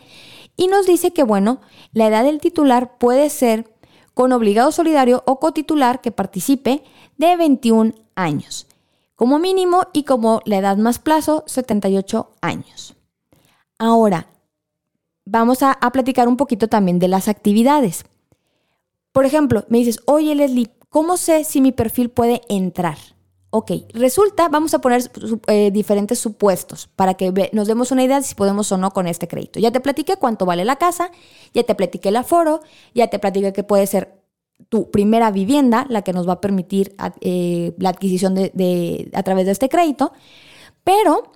y 0.57 0.65
nos 0.65 0.87
dice 0.87 1.13
que, 1.13 1.21
bueno, 1.21 1.61
la 1.93 2.07
edad 2.07 2.23
del 2.23 2.39
titular 2.39 2.97
puede 2.97 3.29
ser 3.29 3.71
con 4.15 4.31
obligado 4.31 4.71
solidario 4.71 5.21
o 5.27 5.39
cotitular 5.39 6.01
que 6.01 6.11
participe 6.11 6.83
de 7.15 7.37
21 7.37 7.93
años, 8.15 8.65
como 9.15 9.37
mínimo 9.37 9.83
y 9.93 10.01
como 10.01 10.41
la 10.45 10.57
edad 10.57 10.77
más 10.77 10.97
plazo, 10.97 11.43
78 11.45 12.31
años. 12.41 12.95
Ahora, 13.77 14.29
vamos 15.25 15.61
a, 15.61 15.73
a 15.73 15.91
platicar 15.91 16.27
un 16.27 16.37
poquito 16.37 16.69
también 16.69 16.97
de 16.97 17.07
las 17.07 17.27
actividades. 17.27 18.03
Por 19.11 19.25
ejemplo, 19.25 19.65
me 19.69 19.79
dices, 19.79 19.99
oye 20.05 20.35
Leslie, 20.35 20.71
¿cómo 20.89 21.17
sé 21.17 21.43
si 21.43 21.61
mi 21.61 21.71
perfil 21.71 22.09
puede 22.09 22.41
entrar? 22.49 22.97
Ok, 23.53 23.71
resulta, 23.93 24.47
vamos 24.47 24.73
a 24.73 24.79
poner 24.79 25.11
eh, 25.47 25.71
diferentes 25.71 26.17
supuestos 26.19 26.87
para 26.95 27.15
que 27.15 27.49
nos 27.51 27.67
demos 27.67 27.91
una 27.91 28.03
idea 28.03 28.17
de 28.17 28.23
si 28.23 28.33
podemos 28.33 28.71
o 28.71 28.77
no 28.77 28.91
con 28.91 29.07
este 29.07 29.27
crédito. 29.27 29.59
Ya 29.59 29.71
te 29.71 29.81
platiqué 29.81 30.15
cuánto 30.15 30.45
vale 30.45 30.63
la 30.63 30.77
casa, 30.77 31.11
ya 31.53 31.63
te 31.63 31.75
platiqué 31.75 32.09
el 32.09 32.15
aforo, 32.15 32.61
ya 32.95 33.07
te 33.07 33.19
platiqué 33.19 33.51
que 33.51 33.65
puede 33.65 33.87
ser 33.87 34.21
tu 34.69 34.89
primera 34.89 35.31
vivienda 35.31 35.85
la 35.89 36.01
que 36.01 36.13
nos 36.13 36.29
va 36.29 36.33
a 36.33 36.41
permitir 36.41 36.95
eh, 37.19 37.73
la 37.77 37.89
adquisición 37.89 38.35
de, 38.35 39.09
a 39.13 39.23
través 39.23 39.45
de 39.45 39.51
este 39.51 39.67
crédito, 39.67 40.13
pero 40.85 41.31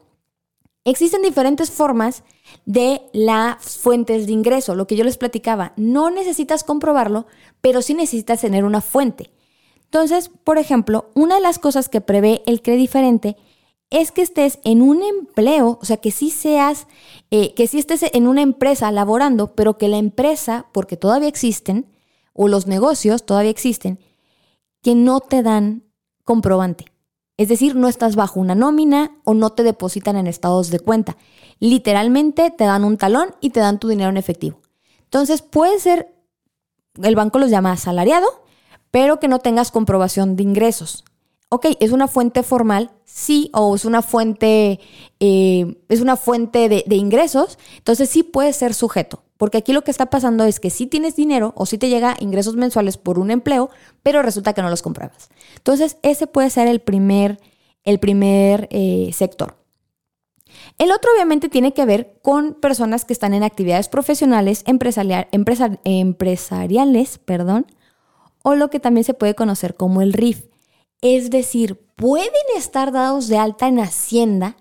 existen 0.85 1.21
diferentes 1.21 1.71
formas 1.71 2.23
de 2.65 3.01
las 3.11 3.77
fuentes 3.77 4.27
de 4.27 4.31
ingreso, 4.31 4.75
lo 4.75 4.87
que 4.87 4.95
yo 4.95 5.03
les 5.03 5.17
platicaba. 5.17 5.73
No 5.75 6.09
necesitas 6.09 6.63
comprobarlo, 6.63 7.25
pero 7.59 7.81
sí 7.81 7.93
necesitas 7.93 8.41
tener 8.41 8.63
una 8.63 8.81
fuente. 8.81 9.31
Entonces, 9.83 10.29
por 10.43 10.57
ejemplo, 10.57 11.09
una 11.15 11.35
de 11.35 11.41
las 11.41 11.59
cosas 11.59 11.89
que 11.89 12.01
prevé 12.01 12.43
el 12.45 12.61
crédito 12.61 12.81
diferente 12.81 13.37
es 13.89 14.11
que 14.11 14.21
estés 14.21 14.59
en 14.63 14.81
un 14.81 15.03
empleo, 15.03 15.79
o 15.81 15.85
sea, 15.85 15.97
que 15.97 16.11
sí 16.11 16.29
seas, 16.29 16.87
eh, 17.31 17.53
que 17.53 17.67
sí 17.67 17.79
estés 17.79 18.03
en 18.13 18.27
una 18.27 18.41
empresa 18.41 18.91
laborando, 18.91 19.55
pero 19.55 19.77
que 19.77 19.87
la 19.87 19.97
empresa, 19.97 20.67
porque 20.71 20.97
todavía 20.97 21.29
existen, 21.29 21.87
o 22.33 22.47
los 22.47 22.67
negocios 22.67 23.25
todavía 23.25 23.51
existen, 23.51 23.99
que 24.81 24.95
no 24.95 25.19
te 25.19 25.43
dan 25.43 25.83
comprobante. 26.23 26.94
Es 27.37 27.49
decir, 27.49 27.75
no 27.75 27.87
estás 27.87 28.15
bajo 28.15 28.39
una 28.39 28.55
nómina 28.55 29.11
o 29.25 29.33
no 29.33 29.51
te 29.51 29.63
depositan 29.63 30.15
en 30.15 30.27
estados 30.27 30.69
de 30.69 30.79
cuenta. 30.79 31.17
Literalmente 31.59 32.49
te 32.51 32.63
dan 32.63 32.85
un 32.85 32.97
talón 32.97 33.35
y 33.41 33.49
te 33.49 33.59
dan 33.59 33.79
tu 33.79 33.89
dinero 33.89 34.09
en 34.09 34.17
efectivo. 34.17 34.61
Entonces 35.03 35.41
puede 35.41 35.79
ser, 35.79 36.13
el 37.01 37.15
banco 37.15 37.39
los 37.39 37.49
llama 37.49 37.73
asalariado, 37.73 38.27
pero 38.89 39.19
que 39.19 39.27
no 39.27 39.39
tengas 39.39 39.71
comprobación 39.71 40.37
de 40.37 40.43
ingresos. 40.43 41.03
Ok, 41.49 41.67
es 41.79 41.91
una 41.91 42.07
fuente 42.07 42.41
formal, 42.41 42.91
sí, 43.03 43.51
o 43.53 43.75
es 43.75 43.85
una 43.85 44.01
fuente, 44.01 44.79
eh, 45.19 45.77
es 45.89 46.01
una 46.01 46.15
fuente 46.15 46.69
de, 46.69 46.83
de, 46.87 46.95
ingresos, 46.95 47.59
entonces 47.77 48.09
sí 48.09 48.23
puede 48.23 48.51
ser 48.51 48.73
sujeto. 48.73 49.24
Porque 49.37 49.57
aquí 49.57 49.73
lo 49.73 49.83
que 49.83 49.91
está 49.91 50.07
pasando 50.07 50.45
es 50.45 50.59
que 50.59 50.69
sí 50.69 50.87
tienes 50.87 51.15
dinero 51.15 51.53
o 51.57 51.65
sí 51.65 51.77
te 51.77 51.89
llega 51.89 52.15
ingresos 52.19 52.55
mensuales 52.55 52.97
por 52.97 53.19
un 53.19 53.31
empleo, 53.31 53.69
pero 54.01 54.21
resulta 54.21 54.53
que 54.53 54.61
no 54.61 54.69
los 54.69 54.81
compruebas. 54.81 55.29
Entonces, 55.57 55.97
ese 56.03 56.27
puede 56.27 56.49
ser 56.49 56.67
el 56.67 56.79
primer, 56.79 57.39
el 57.83 57.99
primer 57.99 58.67
eh, 58.71 59.11
sector. 59.13 59.57
El 60.77 60.91
otro 60.91 61.11
obviamente 61.13 61.49
tiene 61.49 61.73
que 61.73 61.85
ver 61.85 62.17
con 62.21 62.53
personas 62.53 63.03
que 63.03 63.13
están 63.13 63.33
en 63.33 63.43
actividades 63.43 63.89
profesionales, 63.89 64.63
empresariales, 64.65 67.17
perdón, 67.17 67.65
o 68.43 68.55
lo 68.55 68.69
que 68.69 68.79
también 68.79 69.03
se 69.03 69.13
puede 69.13 69.35
conocer 69.35 69.75
como 69.75 70.01
el 70.01 70.13
RIF. 70.13 70.45
Es 71.01 71.29
decir, 71.29 71.85
pueden 71.95 72.31
estar 72.55 72.91
dados 72.91 73.27
de 73.27 73.37
alta 73.37 73.67
en 73.67 73.79
Hacienda, 73.79 74.55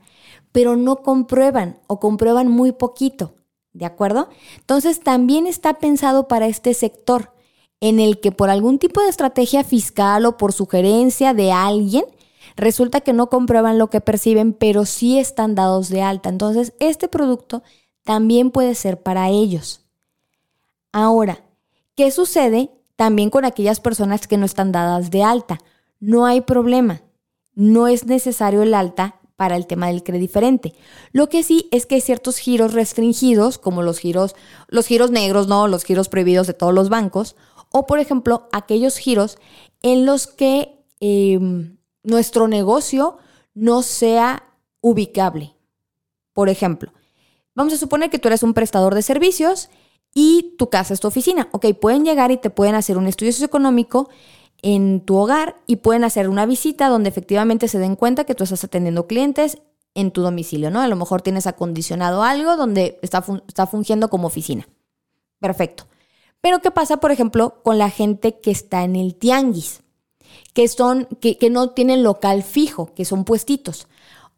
pero 0.52 0.76
no 0.76 1.02
comprueban 1.02 1.80
o 1.86 2.00
comprueban 2.00 2.48
muy 2.48 2.72
poquito. 2.72 3.34
¿De 3.74 3.84
acuerdo? 3.84 4.28
Entonces 4.56 5.00
también 5.00 5.46
está 5.46 5.74
pensado 5.74 6.28
para 6.28 6.46
este 6.46 6.72
sector 6.74 7.34
en 7.80 8.00
el 8.00 8.20
que 8.20 8.32
por 8.32 8.48
algún 8.48 8.78
tipo 8.78 9.02
de 9.02 9.08
estrategia 9.08 9.62
fiscal 9.62 10.24
o 10.24 10.38
por 10.38 10.54
sugerencia 10.54 11.34
de 11.34 11.52
alguien, 11.52 12.04
resulta 12.56 13.02
que 13.02 13.12
no 13.12 13.28
comprueban 13.28 13.78
lo 13.78 13.90
que 13.90 14.00
perciben, 14.00 14.54
pero 14.54 14.86
sí 14.86 15.18
están 15.18 15.54
dados 15.54 15.90
de 15.90 16.00
alta. 16.00 16.28
Entonces, 16.28 16.72
este 16.78 17.08
producto 17.08 17.62
también 18.04 18.50
puede 18.52 18.74
ser 18.74 19.02
para 19.02 19.28
ellos. 19.28 19.84
Ahora, 20.92 21.44
¿qué 21.96 22.10
sucede 22.10 22.70
también 22.96 23.28
con 23.28 23.44
aquellas 23.44 23.80
personas 23.80 24.26
que 24.28 24.38
no 24.38 24.46
están 24.46 24.72
dadas 24.72 25.10
de 25.10 25.24
alta? 25.24 25.58
No 25.98 26.26
hay 26.26 26.40
problema. 26.40 27.02
No 27.54 27.88
es 27.88 28.06
necesario 28.06 28.62
el 28.62 28.72
alta 28.72 29.20
para 29.36 29.56
el 29.56 29.66
tema 29.66 29.88
del 29.88 30.02
crédito 30.02 30.22
diferente. 30.22 30.74
Lo 31.12 31.28
que 31.28 31.42
sí 31.42 31.68
es 31.72 31.86
que 31.86 31.96
hay 31.96 32.00
ciertos 32.00 32.38
giros 32.38 32.72
restringidos, 32.72 33.58
como 33.58 33.82
los 33.82 33.98
giros, 33.98 34.36
los 34.68 34.86
giros 34.86 35.10
negros, 35.10 35.48
¿no? 35.48 35.66
Los 35.68 35.84
giros 35.84 36.08
prohibidos 36.08 36.46
de 36.46 36.54
todos 36.54 36.72
los 36.72 36.88
bancos, 36.88 37.36
o 37.70 37.86
por 37.86 37.98
ejemplo, 37.98 38.48
aquellos 38.52 38.96
giros 38.96 39.38
en 39.82 40.06
los 40.06 40.26
que 40.26 40.84
em, 41.00 41.76
nuestro 42.02 42.46
negocio 42.46 43.18
no 43.54 43.82
sea 43.82 44.44
ubicable. 44.80 45.56
Por 46.32 46.48
ejemplo, 46.48 46.92
vamos 47.54 47.72
a 47.72 47.78
suponer 47.78 48.10
que 48.10 48.18
tú 48.18 48.28
eres 48.28 48.42
un 48.42 48.54
prestador 48.54 48.94
de 48.94 49.02
servicios 49.02 49.70
y 50.14 50.54
tu 50.58 50.70
casa 50.70 50.94
es 50.94 51.00
tu 51.00 51.08
oficina. 51.08 51.48
Ok, 51.52 51.66
pueden 51.80 52.04
llegar 52.04 52.30
y 52.30 52.36
te 52.36 52.50
pueden 52.50 52.76
hacer 52.76 52.96
un 52.96 53.08
estudio 53.08 53.32
socioeconómico 53.32 54.08
en 54.64 55.02
tu 55.02 55.18
hogar 55.18 55.56
y 55.66 55.76
pueden 55.76 56.04
hacer 56.04 56.30
una 56.30 56.46
visita 56.46 56.88
donde 56.88 57.10
efectivamente 57.10 57.68
se 57.68 57.78
den 57.78 57.96
cuenta 57.96 58.24
que 58.24 58.34
tú 58.34 58.44
estás 58.44 58.64
atendiendo 58.64 59.06
clientes 59.06 59.58
en 59.94 60.10
tu 60.10 60.22
domicilio, 60.22 60.70
¿no? 60.70 60.80
A 60.80 60.88
lo 60.88 60.96
mejor 60.96 61.20
tienes 61.20 61.46
acondicionado 61.46 62.22
algo 62.22 62.56
donde 62.56 62.98
está, 63.02 63.22
está 63.46 63.66
fungiendo 63.66 64.08
como 64.08 64.26
oficina. 64.26 64.66
Perfecto. 65.38 65.84
Pero 66.40 66.60
¿qué 66.60 66.70
pasa, 66.70 66.96
por 66.96 67.12
ejemplo, 67.12 67.60
con 67.62 67.76
la 67.76 67.90
gente 67.90 68.40
que 68.40 68.50
está 68.50 68.84
en 68.84 68.96
el 68.96 69.16
tianguis? 69.16 69.82
Que, 70.54 70.66
son, 70.66 71.08
que, 71.20 71.36
que 71.36 71.50
no 71.50 71.70
tienen 71.70 72.02
local 72.02 72.42
fijo, 72.42 72.94
que 72.94 73.04
son 73.04 73.24
puestitos. 73.24 73.86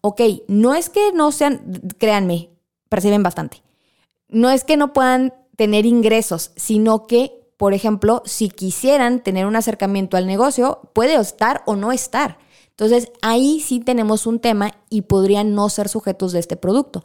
Ok, 0.01 0.21
no 0.49 0.75
es 0.75 0.91
que 0.91 1.13
no 1.13 1.31
sean, 1.31 1.63
créanme, 1.99 2.51
perciben 2.89 3.23
bastante. 3.23 3.63
No 4.29 4.51
es 4.51 4.65
que 4.65 4.77
no 4.77 4.93
puedan 4.93 5.33
tener 5.55 5.87
ingresos, 5.87 6.51
sino 6.57 7.07
que, 7.07 7.46
por 7.57 7.73
ejemplo, 7.73 8.23
si 8.27 8.51
quisieran 8.51 9.23
tener 9.23 9.47
un 9.47 9.57
acercamiento 9.57 10.17
al 10.17 10.27
negocio, 10.27 10.91
puede 10.93 11.15
estar 11.15 11.63
o 11.67 11.75
no 11.77 11.93
estar. 11.93 12.39
Entonces, 12.71 13.11
ahí 13.23 13.61
sí 13.61 13.81
tenemos 13.81 14.27
un 14.27 14.39
tema 14.39 14.73
y 14.91 15.03
podrían 15.03 15.55
no 15.55 15.71
ser 15.71 15.89
sujetos 15.89 16.33
de 16.33 16.41
este 16.41 16.57
producto. 16.57 17.03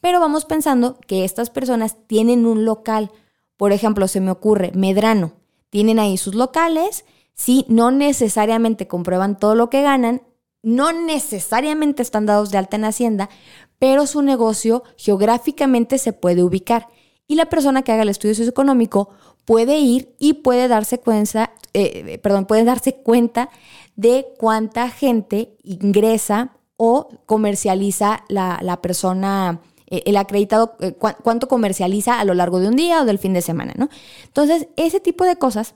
Pero 0.00 0.20
vamos 0.20 0.44
pensando 0.44 0.98
que 1.06 1.24
estas 1.24 1.48
personas 1.48 1.96
tienen 2.06 2.44
un 2.44 2.66
local. 2.66 3.10
Por 3.56 3.72
ejemplo, 3.72 4.06
se 4.06 4.20
me 4.20 4.30
ocurre 4.30 4.70
Medrano. 4.74 5.32
Tienen 5.70 5.98
ahí 5.98 6.18
sus 6.18 6.34
locales, 6.34 7.06
sí, 7.32 7.64
no 7.68 7.90
necesariamente 7.90 8.86
comprueban 8.86 9.38
todo 9.38 9.54
lo 9.54 9.70
que 9.70 9.82
ganan, 9.82 10.22
no 10.62 10.92
necesariamente 10.92 12.02
están 12.02 12.26
dados 12.26 12.50
de 12.50 12.58
alta 12.58 12.76
en 12.76 12.84
Hacienda, 12.84 13.30
pero 13.78 14.06
su 14.06 14.22
negocio 14.22 14.84
geográficamente 14.96 15.98
se 15.98 16.12
puede 16.12 16.42
ubicar 16.42 16.88
y 17.26 17.34
la 17.36 17.46
persona 17.46 17.82
que 17.82 17.92
haga 17.92 18.02
el 18.02 18.08
estudio 18.08 18.34
socioeconómico 18.34 19.10
puede 19.44 19.78
ir 19.78 20.14
y 20.18 20.34
puede 20.34 20.68
darse 20.68 20.98
cuenta, 20.98 21.52
eh, 21.72 22.18
perdón, 22.22 22.46
puede 22.46 22.64
darse 22.64 22.94
cuenta 22.94 23.50
de 23.96 24.26
cuánta 24.38 24.90
gente 24.90 25.56
ingresa 25.62 26.56
o 26.76 27.08
comercializa 27.26 28.24
la, 28.28 28.80
persona, 28.82 29.60
eh, 29.86 30.02
el 30.06 30.16
acreditado, 30.16 30.76
eh, 30.80 30.92
cuánto 30.92 31.48
comercializa 31.48 32.18
a 32.18 32.24
lo 32.24 32.34
largo 32.34 32.58
de 32.58 32.68
un 32.68 32.76
día 32.76 33.02
o 33.02 33.04
del 33.04 33.18
fin 33.18 33.32
de 33.32 33.42
semana, 33.42 33.74
¿no? 33.76 33.88
Entonces, 34.24 34.68
ese 34.76 35.00
tipo 35.00 35.24
de 35.24 35.36
cosas 35.36 35.74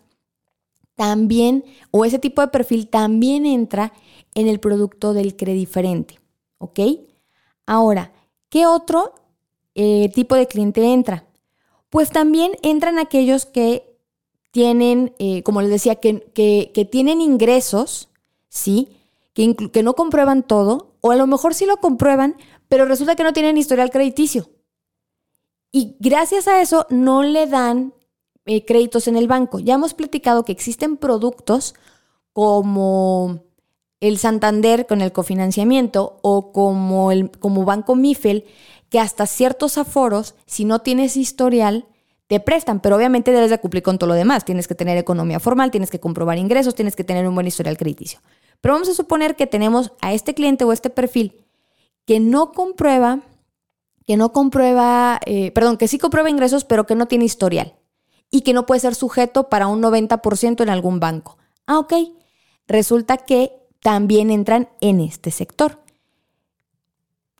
también, 0.96 1.64
o 1.92 2.04
ese 2.04 2.18
tipo 2.18 2.42
de 2.42 2.48
perfil 2.48 2.88
también 2.88 3.46
entra 3.46 3.92
en 4.34 4.48
el 4.48 4.58
producto 4.58 5.12
del 5.14 5.36
crediferente, 5.36 6.18
¿ok? 6.58 6.80
Ahora, 7.66 8.12
¿qué 8.48 8.66
otro 8.66 9.14
tipo 10.12 10.34
de 10.34 10.48
cliente 10.48 10.92
entra? 10.92 11.27
Pues 11.90 12.10
también 12.10 12.52
entran 12.62 12.98
aquellos 12.98 13.46
que 13.46 13.96
tienen, 14.50 15.14
eh, 15.18 15.42
como 15.42 15.60
les 15.62 15.70
decía, 15.70 15.96
que, 15.96 16.20
que, 16.34 16.84
tienen 16.84 17.20
ingresos, 17.20 18.08
¿sí? 18.48 18.88
Que, 19.34 19.54
que 19.54 19.82
no 19.82 19.94
comprueban 19.94 20.42
todo, 20.42 20.94
o 21.00 21.10
a 21.10 21.16
lo 21.16 21.26
mejor 21.26 21.54
sí 21.54 21.66
lo 21.66 21.76
comprueban, 21.78 22.36
pero 22.68 22.84
resulta 22.84 23.16
que 23.16 23.24
no 23.24 23.32
tienen 23.32 23.58
historial 23.58 23.90
crediticio. 23.90 24.50
Y 25.70 25.96
gracias 26.00 26.48
a 26.48 26.60
eso 26.60 26.86
no 26.90 27.22
le 27.22 27.46
dan 27.46 27.92
eh, 28.46 28.64
créditos 28.64 29.08
en 29.08 29.16
el 29.16 29.28
banco. 29.28 29.58
Ya 29.58 29.74
hemos 29.74 29.94
platicado 29.94 30.44
que 30.44 30.52
existen 30.52 30.96
productos 30.96 31.74
como 32.32 33.44
el 34.00 34.16
Santander 34.18 34.86
con 34.86 35.02
el 35.02 35.12
cofinanciamiento 35.12 36.18
o 36.22 36.52
como, 36.52 37.12
el, 37.12 37.30
como 37.30 37.64
Banco 37.64 37.94
Mifel 37.94 38.46
que 38.90 39.00
hasta 39.00 39.26
ciertos 39.26 39.78
aforos, 39.78 40.34
si 40.46 40.64
no 40.64 40.80
tienes 40.80 41.16
historial, 41.16 41.86
te 42.26 42.40
prestan, 42.40 42.80
pero 42.80 42.96
obviamente 42.96 43.32
debes 43.32 43.50
de 43.50 43.58
cumplir 43.58 43.82
con 43.82 43.98
todo 43.98 44.08
lo 44.08 44.14
demás. 44.14 44.44
Tienes 44.44 44.68
que 44.68 44.74
tener 44.74 44.98
economía 44.98 45.40
formal, 45.40 45.70
tienes 45.70 45.90
que 45.90 45.98
comprobar 45.98 46.38
ingresos, 46.38 46.74
tienes 46.74 46.94
que 46.94 47.04
tener 47.04 47.26
un 47.26 47.34
buen 47.34 47.46
historial 47.46 47.76
crediticio. 47.76 48.20
Pero 48.60 48.74
vamos 48.74 48.88
a 48.88 48.94
suponer 48.94 49.34
que 49.34 49.46
tenemos 49.46 49.92
a 50.00 50.12
este 50.12 50.34
cliente 50.34 50.64
o 50.64 50.72
este 50.72 50.90
perfil 50.90 51.44
que 52.04 52.20
no 52.20 52.52
comprueba, 52.52 53.20
que 54.06 54.16
no 54.16 54.32
comprueba, 54.32 55.20
eh, 55.26 55.52
perdón, 55.52 55.76
que 55.76 55.88
sí 55.88 55.98
comprueba 55.98 56.30
ingresos, 56.30 56.64
pero 56.64 56.86
que 56.86 56.94
no 56.94 57.06
tiene 57.06 57.24
historial 57.24 57.74
y 58.30 58.42
que 58.42 58.52
no 58.52 58.66
puede 58.66 58.80
ser 58.80 58.94
sujeto 58.94 59.48
para 59.48 59.66
un 59.66 59.82
90% 59.82 60.62
en 60.62 60.70
algún 60.70 61.00
banco. 61.00 61.38
Ah, 61.66 61.78
ok. 61.78 61.94
Resulta 62.66 63.18
que 63.18 63.52
también 63.80 64.30
entran 64.30 64.68
en 64.80 65.00
este 65.00 65.30
sector 65.30 65.80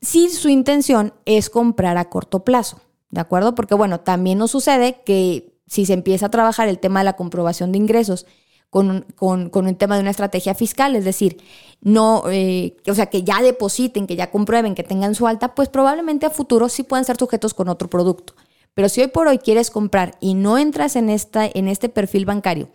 si 0.01 0.29
su 0.29 0.49
intención 0.49 1.15
es 1.25 1.51
comprar 1.51 1.97
a 1.97 2.09
corto 2.09 2.45
plazo, 2.45 2.81
¿de 3.11 3.21
acuerdo? 3.21 3.55
Porque 3.55 3.75
bueno, 3.75 4.01
también 4.01 4.39
nos 4.39 4.51
sucede 4.51 5.03
que 5.05 5.59
si 5.67 5.87
se 5.87 5.93
empieza 5.93 6.27
a 6.27 6.31
trabajar 6.31 6.69
el 6.69 6.79
tema 6.79 7.01
de 7.01 7.05
la 7.05 7.17
comprobación 7.17 7.73
de 7.73 7.79
ingresos 7.79 8.27
con, 8.71 9.07
con, 9.17 9.51
un 9.55 9.77
tema 9.77 9.97
de 9.97 10.03
una 10.03 10.11
estrategia 10.11 10.55
fiscal, 10.55 10.95
es 10.95 11.05
decir, 11.05 11.39
no, 11.81 12.25
eh, 12.31 12.77
o 12.89 12.95
sea, 12.95 13.07
que 13.07 13.23
ya 13.23 13.43
depositen, 13.43 14.07
que 14.07 14.17
ya 14.17 14.31
comprueben, 14.31 14.75
que 14.75 14.83
tengan 14.83 15.15
su 15.15 15.27
alta, 15.27 15.55
pues 15.55 15.69
probablemente 15.69 16.27
a 16.27 16.31
futuro 16.31 16.69
sí 16.69 16.83
puedan 16.83 17.05
ser 17.05 17.17
sujetos 17.17 17.55
con 17.55 17.69
otro 17.69 17.89
producto. 17.89 18.35
Pero 18.75 18.89
si 18.89 19.01
hoy 19.01 19.09
por 19.09 19.27
hoy 19.27 19.39
quieres 19.39 19.71
comprar 19.71 20.17
y 20.21 20.35
no 20.35 20.59
entras 20.59 20.97
en, 20.97 21.09
esta, 21.09 21.47
en 21.47 21.67
este 21.69 21.89
perfil 21.89 22.27
bancario, 22.27 22.69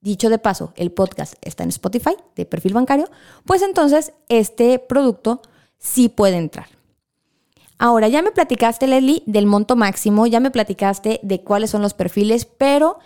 dicho 0.00 0.30
de 0.30 0.38
paso, 0.38 0.72
el 0.76 0.92
podcast 0.92 1.34
está 1.42 1.62
en 1.62 1.70
Spotify 1.70 2.16
de 2.34 2.44
perfil 2.44 2.74
bancario, 2.74 3.08
pues 3.44 3.62
entonces 3.62 4.12
este 4.28 4.78
producto 4.78 5.42
sí 5.78 6.08
puede 6.08 6.36
entrar. 6.36 6.66
Ahora, 7.78 8.08
ya 8.08 8.22
me 8.22 8.32
platicaste, 8.32 8.88
Leslie, 8.88 9.22
del 9.26 9.46
monto 9.46 9.76
máximo, 9.76 10.26
ya 10.26 10.40
me 10.40 10.50
platicaste 10.50 11.20
de 11.22 11.42
cuáles 11.42 11.70
son 11.70 11.80
los 11.80 11.94
perfiles, 11.94 12.44
pero 12.44 12.98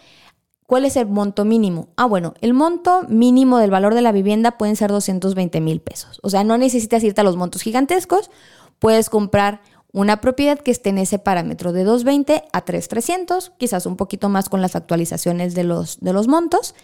¿cuál 0.67 0.87
es 0.87 0.97
el 0.97 1.07
monto 1.07 1.45
mínimo? 1.45 1.89
Ah, 1.97 2.07
bueno, 2.07 2.33
el 2.41 2.55
monto 2.55 3.03
mínimo 3.07 3.59
del 3.59 3.71
valor 3.71 3.95
de 3.95 4.01
la 4.01 4.13
vivienda 4.13 4.57
pueden 4.57 4.77
ser 4.77 4.91
220 4.91 5.61
mil 5.61 5.81
pesos. 5.81 6.21
O 6.23 6.31
sea, 6.31 6.43
no 6.43 6.57
necesitas 6.57 7.05
irte 7.05 7.21
a 7.21 7.25
los 7.25 7.37
montos 7.37 7.61
gigantescos, 7.61 8.31
puedes 8.79 9.11
comprar 9.11 9.61
una 9.93 10.23
propiedad 10.23 10.59
que 10.59 10.71
esté 10.71 10.89
en 10.89 10.97
ese 10.97 11.19
parámetro 11.19 11.73
de 11.73 11.85
220 11.85 12.45
a 12.51 12.65
3300, 12.65 13.53
quizás 13.59 13.85
un 13.85 13.97
poquito 13.97 14.31
más 14.31 14.49
con 14.49 14.63
las 14.63 14.75
actualizaciones 14.75 15.55
de 15.55 15.65
los, 15.65 16.01
de 16.01 16.15
los 16.15 16.29
montos, 16.29 16.75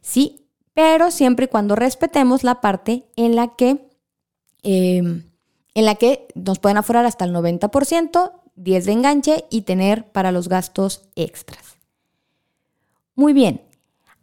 sí, 0.00 0.46
pero 0.74 1.10
siempre 1.10 1.46
y 1.46 1.48
cuando 1.48 1.74
respetemos 1.74 2.44
la 2.44 2.60
parte 2.60 3.08
en 3.16 3.34
la 3.34 3.56
que... 3.56 3.88
Em, 4.62 5.31
en 5.74 5.84
la 5.84 5.94
que 5.94 6.28
nos 6.34 6.58
pueden 6.58 6.78
aforar 6.78 7.06
hasta 7.06 7.24
el 7.24 7.34
90%, 7.34 8.32
10 8.56 8.84
de 8.84 8.92
enganche 8.92 9.44
y 9.50 9.62
tener 9.62 10.10
para 10.12 10.32
los 10.32 10.48
gastos 10.48 11.02
extras. 11.16 11.76
Muy 13.14 13.32
bien. 13.32 13.62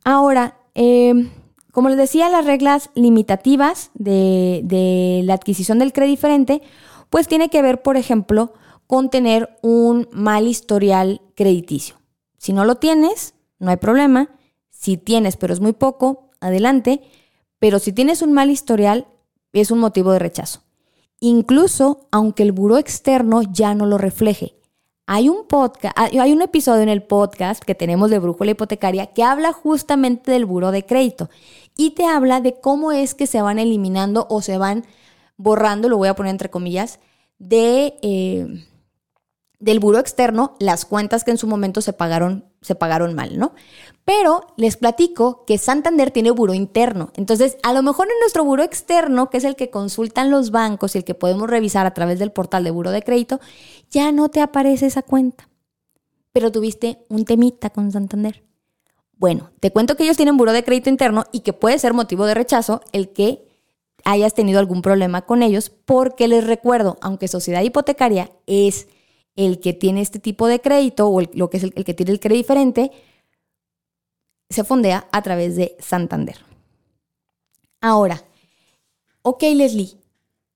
Ahora, 0.03 0.57
em, 0.75 1.31
como 1.71 1.89
les 1.89 1.97
decía, 1.97 2.29
las 2.29 2.45
reglas 2.45 2.89
limitativas 2.95 3.91
de, 3.93 4.61
de 4.63 5.21
la 5.23 5.33
adquisición 5.33 5.79
del 5.79 5.93
crédito 5.93 6.11
diferente, 6.11 6.61
pues 7.09 7.27
tiene 7.27 7.49
que 7.49 7.61
ver, 7.61 7.81
por 7.81 7.97
ejemplo, 7.97 8.53
con 8.87 9.09
tener 9.09 9.57
un 9.61 10.07
mal 10.11 10.47
historial 10.47 11.21
crediticio. 11.35 11.95
Si 12.37 12.53
no 12.53 12.65
lo 12.65 12.75
tienes, 12.75 13.33
no 13.59 13.71
hay 13.71 13.77
problema. 13.77 14.29
Si 14.69 14.97
tienes, 14.97 15.37
pero 15.37 15.53
es 15.53 15.59
muy 15.59 15.73
poco, 15.73 16.31
adelante. 16.39 17.01
Pero 17.59 17.79
si 17.79 17.91
tienes 17.93 18.21
un 18.21 18.33
mal 18.33 18.49
historial, 18.49 19.07
es 19.51 19.71
un 19.71 19.79
motivo 19.79 20.11
de 20.11 20.19
rechazo 20.19 20.61
incluso 21.19 22.07
aunque 22.11 22.43
el 22.43 22.51
buró 22.51 22.77
externo 22.77 23.41
ya 23.41 23.75
no 23.75 23.85
lo 23.85 23.97
refleje. 23.97 24.55
Hay 25.05 25.27
un 25.27 25.47
podcast, 25.47 25.97
hay 25.97 26.31
un 26.31 26.43
episodio 26.43 26.83
en 26.83 26.89
el 26.89 27.01
podcast 27.01 27.63
que 27.63 27.73
tenemos 27.73 28.11
de 28.11 28.19
Brújula 28.19 28.51
Hipotecaria 28.51 29.07
que 29.07 29.23
habla 29.23 29.53
justamente 29.53 30.31
del 30.31 30.45
buró 30.45 30.71
de 30.71 30.85
crédito 30.85 31.29
y 31.75 31.91
te 31.91 32.05
habla 32.05 32.41
de 32.41 32.59
cómo 32.59 32.91
es 32.91 33.15
que 33.15 33.25
se 33.25 33.41
van 33.41 33.57
eliminando 33.57 34.27
o 34.29 34.41
se 34.41 34.57
van 34.57 34.85
borrando, 35.37 35.89
lo 35.89 35.97
voy 35.97 36.09
a 36.09 36.15
poner 36.15 36.31
entre 36.31 36.51
comillas, 36.51 36.99
de, 37.39 37.97
eh, 38.01 38.65
del 39.59 39.79
buro 39.79 39.97
externo 39.97 40.55
las 40.59 40.85
cuentas 40.85 41.23
que 41.23 41.31
en 41.31 41.37
su 41.37 41.47
momento 41.47 41.81
se 41.81 41.93
pagaron, 41.93 42.45
se 42.61 42.75
pagaron 42.75 43.15
mal, 43.15 43.39
¿no? 43.39 43.53
Pero 44.09 44.47
les 44.57 44.75
platico 44.75 45.45
que 45.45 45.59
Santander 45.59 46.09
tiene 46.09 46.31
buro 46.31 46.55
interno. 46.55 47.11
Entonces, 47.15 47.59
a 47.61 47.73
lo 47.73 47.83
mejor 47.83 48.07
en 48.07 48.19
nuestro 48.19 48.43
buro 48.43 48.63
externo, 48.63 49.29
que 49.29 49.37
es 49.37 49.43
el 49.43 49.55
que 49.55 49.69
consultan 49.69 50.31
los 50.31 50.49
bancos 50.49 50.95
y 50.95 50.97
el 50.97 51.03
que 51.03 51.13
podemos 51.13 51.47
revisar 51.47 51.85
a 51.85 51.93
través 51.93 52.17
del 52.17 52.31
portal 52.31 52.63
de 52.63 52.71
buro 52.71 52.89
de 52.89 53.03
crédito, 53.03 53.39
ya 53.91 54.11
no 54.11 54.29
te 54.29 54.41
aparece 54.41 54.87
esa 54.87 55.03
cuenta. 55.03 55.47
Pero 56.31 56.51
tuviste 56.51 57.05
un 57.09 57.23
temita 57.23 57.69
con 57.69 57.91
Santander. 57.91 58.43
Bueno, 59.15 59.51
te 59.59 59.69
cuento 59.69 59.95
que 59.95 60.05
ellos 60.05 60.17
tienen 60.17 60.37
buro 60.37 60.53
de 60.53 60.63
crédito 60.63 60.89
interno 60.89 61.25
y 61.31 61.41
que 61.41 61.53
puede 61.53 61.77
ser 61.77 61.93
motivo 61.93 62.25
de 62.25 62.33
rechazo 62.33 62.81
el 62.91 63.09
que 63.09 63.47
hayas 64.05 64.33
tenido 64.33 64.57
algún 64.57 64.81
problema 64.81 65.21
con 65.21 65.43
ellos, 65.43 65.69
porque 65.69 66.27
les 66.27 66.47
recuerdo, 66.47 66.97
aunque 67.01 67.27
sociedad 67.27 67.61
hipotecaria 67.61 68.31
es 68.47 68.87
el 69.35 69.59
que 69.59 69.73
tiene 69.73 70.01
este 70.01 70.17
tipo 70.17 70.47
de 70.47 70.61
crédito 70.61 71.07
o 71.09 71.21
lo 71.21 71.51
que 71.51 71.57
es 71.57 71.63
el, 71.63 71.73
que 71.85 71.93
tiene 71.93 72.11
el 72.11 72.19
crédito 72.19 72.39
diferente, 72.39 72.91
se 74.49 74.63
fondea 74.63 75.07
a 75.11 75.21
través 75.21 75.55
de 75.55 75.75
Santander. 75.79 76.37
Ahora, 77.81 78.23
ok 79.21 79.43
Leslie, 79.55 79.95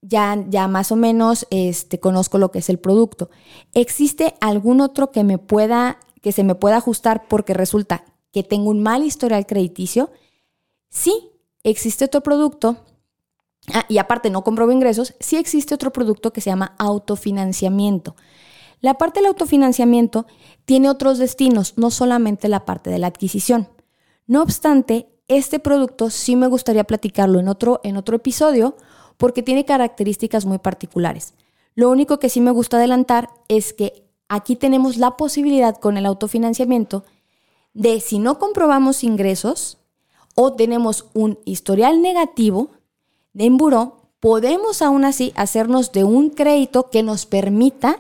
ya, 0.01 0.43
ya 0.49 0.67
más 0.67 0.91
o 0.91 0.95
menos 0.95 1.47
este, 1.49 1.99
conozco 1.99 2.37
lo 2.37 2.51
que 2.51 2.59
es 2.59 2.69
el 2.69 2.79
producto. 2.79 3.29
¿Existe 3.73 4.35
algún 4.41 4.81
otro 4.81 5.11
que 5.11 5.23
me 5.23 5.37
pueda, 5.37 5.99
que 6.21 6.31
se 6.31 6.43
me 6.43 6.55
pueda 6.55 6.77
ajustar 6.77 7.27
porque 7.27 7.53
resulta 7.53 8.03
que 8.31 8.43
tengo 8.43 8.69
un 8.69 8.81
mal 8.81 9.03
historial 9.03 9.45
crediticio? 9.45 10.11
Sí, 10.89 11.31
existe 11.63 12.05
otro 12.05 12.21
producto. 12.21 12.77
Ah, 13.73 13.85
y 13.87 13.97
aparte 13.97 14.29
no 14.29 14.43
compro 14.43 14.69
ingresos, 14.69 15.15
sí 15.21 15.37
existe 15.37 15.73
otro 15.73 15.93
producto 15.93 16.33
que 16.33 16.41
se 16.41 16.49
llama 16.49 16.75
autofinanciamiento. 16.77 18.17
La 18.81 18.95
parte 18.95 19.21
del 19.21 19.27
autofinanciamiento 19.27 20.25
tiene 20.65 20.89
otros 20.89 21.17
destinos, 21.17 21.77
no 21.77 21.89
solamente 21.89 22.49
la 22.49 22.65
parte 22.65 22.89
de 22.89 22.99
la 22.99 23.07
adquisición. 23.07 23.69
No 24.27 24.41
obstante, 24.41 25.09
este 25.27 25.59
producto 25.59 26.09
sí 26.09 26.35
me 26.35 26.47
gustaría 26.47 26.83
platicarlo 26.83 27.39
en 27.39 27.47
otro, 27.47 27.81
en 27.83 27.97
otro 27.97 28.15
episodio 28.15 28.75
porque 29.17 29.43
tiene 29.43 29.65
características 29.65 30.45
muy 30.45 30.57
particulares. 30.57 31.33
Lo 31.75 31.89
único 31.89 32.19
que 32.19 32.29
sí 32.29 32.41
me 32.41 32.51
gusta 32.51 32.77
adelantar 32.77 33.29
es 33.47 33.73
que 33.73 34.03
aquí 34.29 34.55
tenemos 34.55 34.97
la 34.97 35.17
posibilidad 35.17 35.77
con 35.77 35.97
el 35.97 36.05
autofinanciamiento 36.05 37.03
de 37.73 37.99
si 37.99 38.19
no 38.19 38.39
comprobamos 38.39 39.03
ingresos 39.03 39.79
o 40.35 40.53
tenemos 40.53 41.07
un 41.13 41.39
historial 41.45 42.01
negativo 42.01 42.71
de 43.33 43.45
en 43.45 44.09
podemos 44.19 44.81
aún 44.81 45.05
así 45.05 45.33
hacernos 45.35 45.91
de 45.91 46.03
un 46.03 46.29
crédito 46.29 46.89
que 46.89 47.03
nos 47.03 47.25
permita 47.25 47.97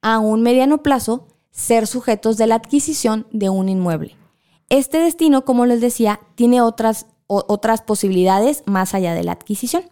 a 0.00 0.18
un 0.18 0.42
mediano 0.42 0.82
plazo 0.82 1.26
ser 1.50 1.86
sujetos 1.86 2.36
de 2.38 2.46
la 2.46 2.54
adquisición 2.56 3.26
de 3.32 3.50
un 3.50 3.68
inmueble. 3.68 4.21
Este 4.72 5.00
destino, 5.00 5.44
como 5.44 5.66
les 5.66 5.82
decía, 5.82 6.20
tiene 6.34 6.62
otras, 6.62 7.04
otras 7.26 7.82
posibilidades 7.82 8.62
más 8.64 8.94
allá 8.94 9.12
de 9.12 9.22
la 9.22 9.32
adquisición. 9.32 9.84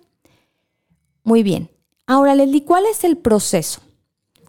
Muy 1.23 1.43
bien. 1.43 1.69
Ahora, 2.07 2.35
Leslie, 2.35 2.65
¿cuál 2.65 2.87
es 2.87 3.05
el 3.05 3.19
proceso? 3.19 3.83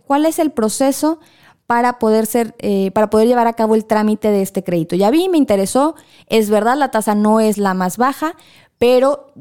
¿Cuál 0.06 0.26
es 0.26 0.40
el 0.40 0.52
proceso 0.52 1.20
para 1.68 2.00
poder, 2.00 2.28
ser, 2.28 2.56
eh, 2.60 2.92
para 2.92 3.10
poder 3.10 3.28
llevar 3.28 3.48
a 3.48 3.56
cabo 3.56 3.76
el 3.76 3.84
trámite 3.84 4.32
de 4.32 4.42
este 4.42 4.64
crédito? 4.64 4.96
Ya 4.96 5.12
vi, 5.12 5.28
me 5.28 5.38
interesó. 5.38 5.96
Es 6.28 6.50
verdad, 6.50 6.78
la 6.78 6.92
tasa 6.92 7.14
no 7.14 7.42
es 7.42 7.58
la 7.58 7.74
más 7.74 7.98
baja, 7.98 8.38
pero 8.78 9.34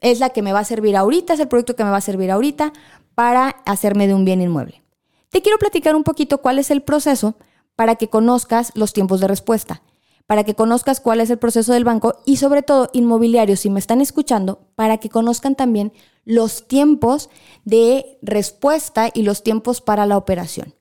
es 0.00 0.18
la 0.18 0.30
que 0.30 0.40
me 0.40 0.54
va 0.54 0.60
a 0.60 0.64
servir 0.64 0.96
ahorita, 0.96 1.34
es 1.34 1.40
el 1.40 1.48
proyecto 1.48 1.76
que 1.76 1.84
me 1.84 1.90
va 1.90 1.98
a 1.98 2.00
servir 2.00 2.30
ahorita 2.30 2.72
para 3.14 3.50
hacerme 3.66 4.06
de 4.06 4.14
un 4.14 4.24
bien 4.24 4.40
inmueble. 4.40 4.82
Te 5.28 5.42
quiero 5.42 5.58
platicar 5.58 5.94
un 5.94 6.04
poquito 6.04 6.38
cuál 6.38 6.58
es 6.58 6.70
el 6.70 6.80
proceso 6.80 7.34
para 7.76 7.96
que 7.96 8.08
conozcas 8.08 8.72
los 8.74 8.94
tiempos 8.94 9.20
de 9.20 9.28
respuesta 9.28 9.82
para 10.28 10.44
que 10.44 10.54
conozcas 10.54 11.00
cuál 11.00 11.22
es 11.22 11.30
el 11.30 11.38
proceso 11.38 11.72
del 11.72 11.84
banco 11.84 12.20
y 12.26 12.36
sobre 12.36 12.62
todo 12.62 12.90
inmobiliarios, 12.92 13.60
si 13.60 13.70
me 13.70 13.80
están 13.80 14.02
escuchando, 14.02 14.60
para 14.74 14.98
que 14.98 15.08
conozcan 15.08 15.54
también 15.54 15.90
los 16.26 16.68
tiempos 16.68 17.30
de 17.64 18.18
respuesta 18.20 19.08
y 19.12 19.22
los 19.22 19.42
tiempos 19.42 19.80
para 19.80 20.04
la 20.04 20.18
operación. 20.18 20.74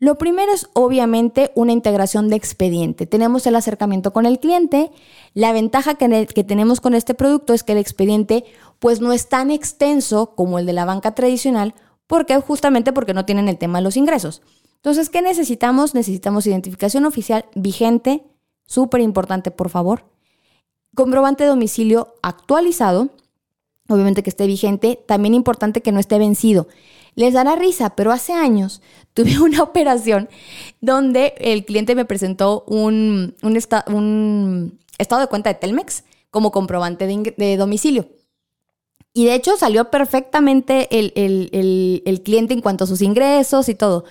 Lo 0.00 0.18
primero 0.18 0.52
es 0.52 0.68
obviamente 0.72 1.52
una 1.54 1.70
integración 1.70 2.28
de 2.28 2.34
expediente. 2.34 3.06
Tenemos 3.06 3.46
el 3.46 3.54
acercamiento 3.54 4.12
con 4.12 4.26
el 4.26 4.40
cliente. 4.40 4.90
La 5.32 5.52
ventaja 5.52 5.94
que, 5.94 6.26
que, 6.26 6.42
tenemos 6.42 6.80
con 6.80 6.94
este 6.94 7.14
producto 7.14 7.54
es 7.54 7.62
que 7.62 7.72
el 7.72 7.78
expediente 7.78 8.44
pues 8.80 9.00
no 9.00 9.12
es 9.12 9.28
tan 9.28 9.52
extenso 9.52 10.34
como 10.34 10.58
el 10.58 10.66
de 10.66 10.72
la 10.72 10.84
banca 10.84 11.14
tradicional, 11.14 11.72
porque 12.08 12.36
justamente 12.40 12.92
porque 12.92 13.14
no 13.14 13.24
tienen 13.24 13.48
el 13.48 13.58
tema 13.58 13.78
de 13.78 13.84
los 13.84 13.96
ingresos. 13.96 14.42
Entonces, 14.74 15.08
¿qué 15.08 15.22
necesitamos? 15.22 15.94
Necesitamos 15.94 16.48
identificación 16.48 17.04
oficial 17.04 17.44
vigente, 17.54 18.24
súper 18.68 19.00
importante, 19.00 19.50
por 19.50 19.70
favor. 19.70 20.04
Comprobante 20.94 21.42
de 21.42 21.50
domicilio 21.50 22.14
actualizado, 22.22 23.08
obviamente 23.88 24.22
que 24.22 24.30
esté 24.30 24.46
vigente, 24.46 25.02
también 25.06 25.34
importante 25.34 25.80
que 25.80 25.90
no 25.90 25.98
esté 25.98 26.18
vencido. 26.18 26.68
Les 27.14 27.34
dará 27.34 27.56
risa, 27.56 27.96
pero 27.96 28.12
hace 28.12 28.34
años 28.34 28.80
tuve 29.14 29.40
una 29.40 29.62
operación 29.62 30.28
donde 30.80 31.34
el 31.38 31.64
cliente 31.64 31.96
me 31.96 32.04
presentó 32.04 32.62
un, 32.68 33.34
un, 33.42 33.56
estado 33.56 35.20
de 35.20 35.26
cuenta 35.28 35.50
de 35.50 35.58
Telmex 35.58 36.04
como 36.30 36.52
comprobante 36.52 37.06
de, 37.06 37.56
domicilio. 37.56 38.08
Y 39.14 39.24
de 39.24 39.34
hecho 39.34 39.56
salió 39.56 39.90
perfectamente 39.90 40.88
el, 40.96 41.12
el, 42.04 42.22
cliente 42.22 42.52
en 42.52 42.60
cuanto 42.60 42.84
a 42.84 42.86
sus 42.86 43.00
ingresos 43.00 43.68
y 43.68 43.74
todo 43.74 44.04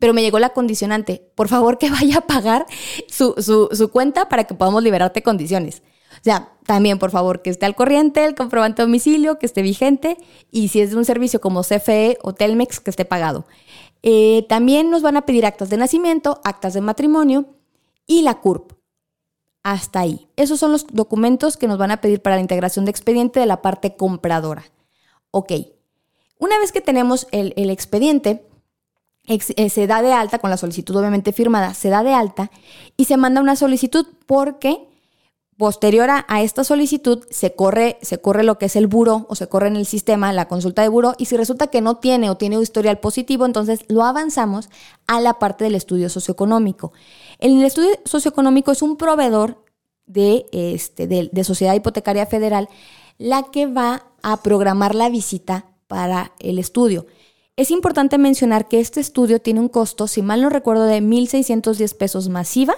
pero 0.00 0.14
me 0.14 0.22
llegó 0.22 0.40
la 0.40 0.48
condicionante. 0.48 1.30
Por 1.36 1.46
favor, 1.46 1.78
que 1.78 1.90
vaya 1.90 2.18
a 2.18 2.20
pagar 2.22 2.66
su, 3.06 3.90
cuenta 3.92 4.28
para 4.28 4.44
que 4.44 4.54
podamos 4.54 4.82
liberarte 4.82 5.22
condiciones. 5.22 5.84
O 6.10 6.24
sea, 6.24 6.52
también, 6.66 6.98
por 6.98 7.12
favor, 7.12 7.40
que 7.40 7.50
esté 7.50 7.66
al 7.66 7.76
corriente 7.76 8.24
el 8.24 8.34
comprobante 8.34 8.82
de 8.82 8.86
domicilio, 8.86 9.38
que 9.38 9.46
esté 9.46 9.62
vigente 9.62 10.16
y 10.50 10.68
si 10.68 10.80
es 10.80 10.90
de 10.90 10.96
un 10.96 11.04
servicio 11.04 11.40
como 11.40 11.62
CFE 11.62 12.18
o 12.22 12.34
Telmex, 12.34 12.80
que 12.80 12.90
esté 12.90 13.04
pagado. 13.04 13.46
Eh, 14.02 14.44
también 14.48 14.90
nos 14.90 15.02
van 15.02 15.16
a 15.16 15.22
pedir 15.22 15.46
actas 15.46 15.70
de 15.70 15.76
nacimiento, 15.76 16.40
actas 16.42 16.74
de 16.74 16.80
matrimonio 16.80 17.46
y 18.06 18.22
la 18.22 18.40
CURP. 18.40 18.72
Hasta 19.62 20.00
ahí. 20.00 20.28
Esos 20.36 20.58
son 20.58 20.72
los 20.72 20.86
documentos 20.86 21.56
que 21.56 21.68
nos 21.68 21.78
van 21.78 21.90
a 21.90 22.00
pedir 22.00 22.22
para 22.22 22.36
la 22.36 22.42
integración 22.42 22.86
de 22.86 22.90
expediente 22.90 23.40
de 23.40 23.46
la 23.46 23.60
parte 23.60 23.94
compradora. 23.94 24.64
Ok. 25.30 25.52
Una 26.38 26.58
vez 26.58 26.72
que 26.72 26.80
tenemos 26.80 27.28
el, 27.30 27.52
el 27.56 27.68
expediente, 27.68 28.49
se 29.38 29.86
da 29.86 30.02
de 30.02 30.12
alta, 30.12 30.38
con 30.38 30.50
la 30.50 30.56
solicitud 30.56 30.96
obviamente 30.96 31.32
firmada, 31.32 31.74
se 31.74 31.88
da 31.88 32.02
de 32.02 32.14
alta 32.14 32.50
y 32.96 33.04
se 33.04 33.16
manda 33.16 33.40
una 33.40 33.56
solicitud 33.56 34.06
porque 34.26 34.88
posterior 35.60 36.08
a, 36.10 36.24
esta 36.40 36.64
solicitud 36.64 37.22
se 37.30 37.54
corre, 37.54 37.98
se 38.00 38.18
corre 38.18 38.44
lo 38.44 38.56
que 38.56 38.64
es 38.64 38.76
el 38.76 38.86
buro 38.86 39.26
o 39.28 39.34
se 39.34 39.46
corre 39.46 39.68
en 39.68 39.76
el 39.76 39.84
sistema 39.84 40.32
la 40.32 40.48
consulta 40.48 40.80
de 40.80 40.88
buro 40.88 41.14
y 41.18 41.26
si 41.26 41.36
resulta 41.36 41.66
que 41.66 41.82
no 41.82 41.98
tiene 41.98 42.30
o 42.30 42.36
tiene 42.36 42.56
un 42.56 42.62
historial 42.62 42.98
positivo, 42.98 43.44
entonces 43.44 43.80
lo 43.88 44.04
avanzamos 44.04 44.70
a 45.06 45.20
la 45.20 45.38
parte 45.38 45.64
del 45.64 45.74
estudio 45.74 46.08
socioeconómico. 46.08 46.92
El 47.38 47.62
estudio 47.62 47.90
socioeconómico 48.06 48.72
es 48.72 48.80
un 48.80 48.96
proveedor 48.96 49.62
de, 50.06 50.46
este, 50.50 51.06
de 51.06 51.44
Sociedad 51.44 51.74
Hipotecaria 51.74 52.24
Federal 52.24 52.68
la 53.18 53.42
que 53.42 53.66
va 53.66 54.06
a 54.22 54.42
programar 54.42 54.94
la 54.94 55.10
visita 55.10 55.66
para 55.88 56.32
el 56.38 56.58
estudio. 56.58 57.04
Es 57.60 57.70
importante 57.70 58.16
mencionar 58.16 58.68
que 58.68 58.80
este 58.80 59.00
estudio 59.00 59.38
tiene 59.38 59.60
un 59.60 59.68
costo, 59.68 60.06
si 60.06 60.22
mal 60.22 60.40
no 60.40 60.48
recuerdo, 60.48 60.84
de 60.84 61.02
1.610 61.02 61.94
pesos 61.94 62.30
masiva, 62.30 62.74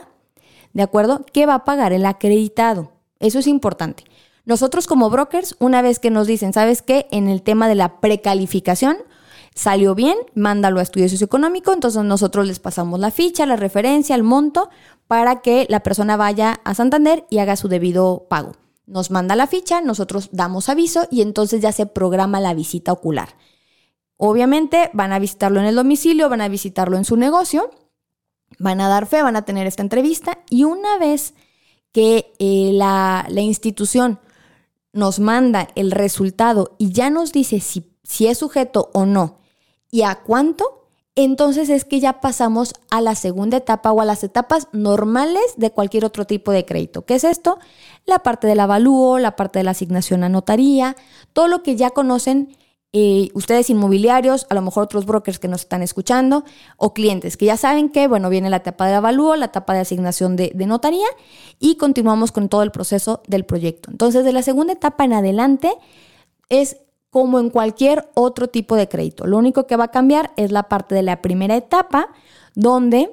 ¿de 0.72 0.82
acuerdo? 0.82 1.24
Que 1.32 1.46
va 1.46 1.54
a 1.54 1.64
pagar 1.64 1.92
el 1.92 2.04
acreditado. 2.04 2.90
Eso 3.20 3.38
es 3.38 3.46
importante. 3.46 4.02
Nosotros 4.44 4.88
como 4.88 5.08
brokers, 5.08 5.54
una 5.60 5.82
vez 5.82 6.00
que 6.00 6.10
nos 6.10 6.26
dicen, 6.26 6.52
¿sabes 6.52 6.82
qué? 6.82 7.06
En 7.12 7.28
el 7.28 7.42
tema 7.42 7.68
de 7.68 7.76
la 7.76 8.00
precalificación, 8.00 8.96
salió 9.54 9.94
bien, 9.94 10.16
mándalo 10.34 10.80
a 10.80 10.82
estudio 10.82 11.08
socioeconómico, 11.08 11.72
entonces 11.72 12.02
nosotros 12.02 12.48
les 12.48 12.58
pasamos 12.58 12.98
la 12.98 13.12
ficha, 13.12 13.46
la 13.46 13.54
referencia, 13.54 14.16
el 14.16 14.24
monto, 14.24 14.68
para 15.06 15.42
que 15.42 15.64
la 15.70 15.84
persona 15.84 16.16
vaya 16.16 16.60
a 16.64 16.74
Santander 16.74 17.24
y 17.30 17.38
haga 17.38 17.54
su 17.54 17.68
debido 17.68 18.26
pago. 18.28 18.56
Nos 18.86 19.12
manda 19.12 19.36
la 19.36 19.46
ficha, 19.46 19.80
nosotros 19.80 20.30
damos 20.32 20.68
aviso 20.68 21.06
y 21.08 21.22
entonces 21.22 21.60
ya 21.60 21.70
se 21.70 21.86
programa 21.86 22.40
la 22.40 22.52
visita 22.52 22.90
ocular. 22.90 23.36
Obviamente 24.24 24.88
van 24.92 25.12
a 25.12 25.18
visitarlo 25.18 25.58
en 25.58 25.66
el 25.66 25.74
domicilio, 25.74 26.28
van 26.28 26.42
a 26.42 26.46
visitarlo 26.46 26.96
en 26.96 27.04
su 27.04 27.16
negocio, 27.16 27.72
van 28.60 28.80
a 28.80 28.86
dar 28.86 29.06
fe, 29.06 29.20
van 29.20 29.34
a 29.34 29.44
tener 29.44 29.66
esta 29.66 29.82
entrevista 29.82 30.38
y 30.48 30.62
una 30.62 30.96
vez 30.96 31.34
que 31.90 32.32
eh, 32.38 32.70
la, 32.72 33.26
institución 33.34 34.20
nos 34.92 35.18
manda 35.18 35.66
el 35.74 35.90
resultado 35.90 36.76
y 36.78 36.92
ya 36.92 37.10
nos 37.10 37.32
dice 37.32 37.58
si, 37.58 37.96
si 38.04 38.28
es 38.28 38.38
sujeto 38.38 38.90
o 38.94 39.06
no 39.06 39.40
y 39.90 40.02
a 40.02 40.14
cuánto, 40.14 40.86
entonces 41.16 41.68
es 41.68 41.84
que 41.84 41.98
ya 41.98 42.20
pasamos 42.20 42.74
a 42.90 43.00
la 43.00 43.16
segunda 43.16 43.56
etapa 43.56 43.90
o 43.90 44.00
a 44.00 44.04
las 44.04 44.22
etapas 44.22 44.68
normales 44.70 45.42
de 45.56 45.72
cualquier 45.72 46.04
otro 46.04 46.26
tipo 46.26 46.52
de 46.52 46.64
crédito. 46.64 47.04
¿Qué 47.04 47.16
es 47.16 47.24
esto? 47.24 47.58
La 48.06 48.20
parte 48.20 48.46
del 48.46 48.60
avalúo, 48.60 49.18
la 49.18 49.34
parte 49.34 49.58
de 49.58 49.64
la 49.64 49.72
asignación 49.72 50.22
a 50.22 50.28
notaría, 50.28 50.94
todo 51.32 51.48
lo 51.48 51.64
que 51.64 51.74
ya 51.74 51.90
conocen 51.90 52.56
eh, 52.94 53.30
ustedes 53.32 53.70
inmobiliarios, 53.70 54.46
a 54.50 54.54
lo 54.54 54.60
mejor 54.60 54.84
otros 54.84 55.06
brokers 55.06 55.38
que 55.38 55.48
nos 55.48 55.62
están 55.62 55.82
escuchando, 55.82 56.44
o 56.76 56.92
clientes 56.92 57.38
que 57.38 57.46
ya 57.46 57.56
saben 57.56 57.88
que, 57.88 58.06
bueno, 58.06 58.28
viene 58.28 58.50
la 58.50 58.58
etapa 58.58 58.86
de 58.86 58.94
avalúo, 58.94 59.34
la 59.36 59.46
etapa 59.46 59.72
de 59.72 59.80
asignación 59.80 60.36
de, 60.36 60.52
notaría 60.66 61.06
y 61.58 61.76
continuamos 61.76 62.32
con 62.32 62.50
todo 62.50 62.62
el 62.62 62.70
proceso 62.70 63.22
del 63.26 63.44
proyecto. 63.44 63.90
Entonces, 63.90 64.24
de 64.24 64.32
la 64.32 64.42
segunda 64.42 64.74
etapa 64.74 65.04
en 65.04 65.14
adelante 65.14 65.72
es 66.50 66.76
como 67.08 67.38
en 67.38 67.48
cualquier 67.48 68.10
otro 68.14 68.48
tipo 68.48 68.76
de 68.76 68.88
crédito. 68.88 69.26
Lo 69.26 69.38
único 69.38 69.66
que 69.66 69.76
va 69.76 69.84
a 69.84 69.90
cambiar 69.90 70.32
es 70.36 70.52
la 70.52 70.64
parte 70.64 70.94
de 70.94 71.02
la 71.02 71.22
primera 71.22 71.56
etapa, 71.56 72.10
donde 72.54 73.10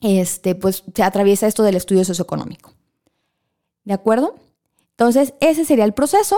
este, 0.00 0.54
pues, 0.54 0.84
se 0.94 1.02
atraviesa 1.02 1.46
esto 1.46 1.62
del 1.62 1.76
estudio 1.76 2.04
socioeconómico. 2.04 2.74
¿De 3.84 3.94
acuerdo? 3.94 4.34
Entonces, 4.90 5.32
ese 5.40 5.64
sería 5.64 5.84
el 5.84 5.94
proceso. 5.94 6.36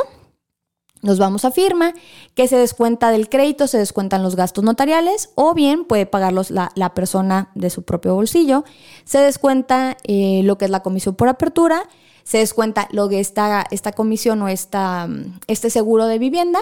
Nos 1.03 1.19
vamos 1.19 1.45
a 1.45 1.51
firma, 1.51 1.95
que 2.35 2.47
se 2.47 2.57
descuenta 2.57 3.11
del 3.11 3.29
crédito, 3.29 3.67
se 3.67 3.77
descuentan 3.77 4.23
los 4.23 4.37
gastos 4.37 4.63
notariales 4.63 5.31
o 5.35 5.53
bien 5.53 5.85
puede 5.85 6.07
pagarlos 6.07 6.51
la, 6.51 6.95
persona 6.95 7.51
de 7.57 7.71
su 7.71 7.83
propio 7.83 8.15
bolsillo. 8.15 8.65
Se 9.05 9.19
descuenta 9.19 9.97
eh, 10.05 10.43
lo 10.45 10.59
que 10.59 10.67
es 10.67 10.71
la 10.71 10.85
comisión 10.85 11.17
por 11.17 11.29
apertura, 11.29 11.89
se 12.23 12.39
descuenta 12.39 12.89
lo 12.93 13.09
que 13.09 13.19
está 13.19 13.67
esta 13.73 13.91
comisión 13.91 14.43
o 14.43 14.49
esta, 14.49 15.09
este 15.49 15.71
seguro 15.71 16.07
de 16.07 16.21
vivienda 16.21 16.61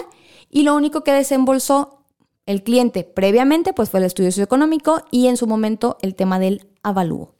y 0.49 0.63
lo 0.63 0.75
único 0.75 1.03
que 1.03 1.11
desembolsó 1.13 1.99
el 2.47 2.63
cliente 2.63 3.03
previamente 3.03 3.73
pues 3.73 3.91
fue 3.91 3.99
el 3.99 4.07
estudio 4.07 4.31
socioeconómico 4.31 5.03
y 5.11 5.27
en 5.27 5.37
su 5.37 5.45
momento 5.45 5.97
el 6.01 6.15
tema 6.15 6.39
del 6.39 6.67
avalúo. 6.81 7.35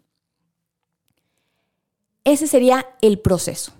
Ese 2.23 2.45
sería 2.45 2.85
el 3.01 3.19
proceso. 3.19 3.71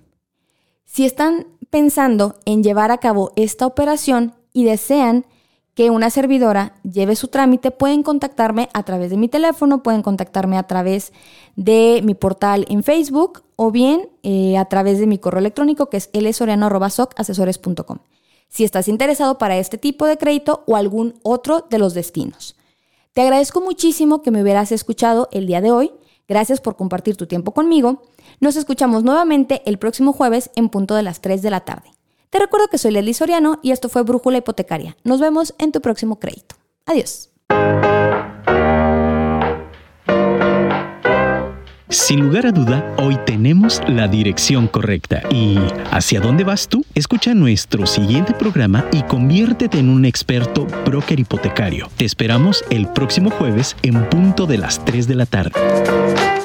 Si 0.85 1.05
están 1.05 1.45
pensando 1.71 2.35
en 2.45 2.61
llevar 2.61 2.91
a 2.91 2.99
cabo 2.99 3.31
esta 3.35 3.65
operación 3.65 4.35
y 4.53 4.65
desean 4.65 5.25
que 5.73 5.89
una 5.89 6.11
servidora 6.11 6.75
lleve 6.83 7.15
su 7.15 7.29
trámite, 7.29 7.71
pueden 7.71 8.03
contactarme 8.03 8.69
a 8.73 8.83
través 8.83 9.09
de 9.09 9.17
mi 9.17 9.29
teléfono, 9.29 9.81
pueden 9.81 10.03
contactarme 10.03 10.57
a 10.57 10.63
través 10.67 11.13
de 11.55 12.01
mi 12.03 12.13
portal 12.13 12.65
en 12.69 12.83
Facebook 12.83 13.41
o 13.55 13.71
bien 13.71 14.09
eh, 14.21 14.57
a 14.57 14.65
través 14.65 14.99
de 14.99 15.07
mi 15.07 15.17
correo 15.17 15.39
electrónico 15.39 15.89
que 15.89 15.97
es 15.97 16.09
lsoriano.socasesores.com 16.13 17.97
si 18.51 18.65
estás 18.65 18.89
interesado 18.89 19.37
para 19.37 19.57
este 19.57 19.77
tipo 19.77 20.05
de 20.05 20.17
crédito 20.17 20.63
o 20.67 20.75
algún 20.75 21.15
otro 21.23 21.65
de 21.69 21.79
los 21.79 21.93
destinos. 21.93 22.55
Te 23.13 23.21
agradezco 23.21 23.61
muchísimo 23.61 24.21
que 24.21 24.29
me 24.29 24.41
hubieras 24.41 24.73
escuchado 24.73 25.29
el 25.31 25.47
día 25.47 25.61
de 25.61 25.71
hoy. 25.71 25.91
Gracias 26.27 26.59
por 26.59 26.75
compartir 26.75 27.15
tu 27.15 27.27
tiempo 27.27 27.53
conmigo. 27.53 28.03
Nos 28.41 28.55
escuchamos 28.55 29.03
nuevamente 29.03 29.61
el 29.67 29.77
próximo 29.77 30.13
jueves 30.13 30.49
en 30.55 30.69
punto 30.69 30.95
de 30.95 31.03
las 31.03 31.21
3 31.21 31.43
de 31.43 31.51
la 31.51 31.59
tarde. 31.59 31.91
Te 32.31 32.39
recuerdo 32.39 32.69
que 32.69 32.79
soy 32.79 32.89
Leslie 32.89 33.13
Soriano 33.13 33.59
y 33.61 33.69
esto 33.69 33.87
fue 33.87 34.01
Brújula 34.01 34.39
Hipotecaria. 34.39 34.97
Nos 35.03 35.19
vemos 35.19 35.53
en 35.59 35.71
tu 35.71 35.79
próximo 35.79 36.19
crédito. 36.19 36.55
Adiós. 36.87 37.29
Sin 41.89 42.21
lugar 42.21 42.47
a 42.47 42.51
duda, 42.51 42.95
hoy 42.97 43.15
tenemos 43.27 43.79
la 43.87 44.07
dirección 44.07 44.67
correcta. 44.67 45.21
¿Y 45.29 45.59
hacia 45.91 46.19
dónde 46.19 46.43
vas 46.43 46.67
tú? 46.67 46.83
Escucha 46.95 47.35
nuestro 47.35 47.85
siguiente 47.85 48.33
programa 48.33 48.87
y 48.91 49.03
conviértete 49.03 49.77
en 49.77 49.87
un 49.87 50.03
experto 50.03 50.65
broker 50.83 51.19
hipotecario. 51.19 51.91
Te 51.95 52.05
esperamos 52.05 52.63
el 52.71 52.87
próximo 52.87 53.29
jueves 53.29 53.75
en 53.83 54.09
punto 54.09 54.47
de 54.47 54.57
las 54.57 54.83
3 54.83 55.07
de 55.07 55.15
la 55.15 55.27
tarde. 55.27 56.40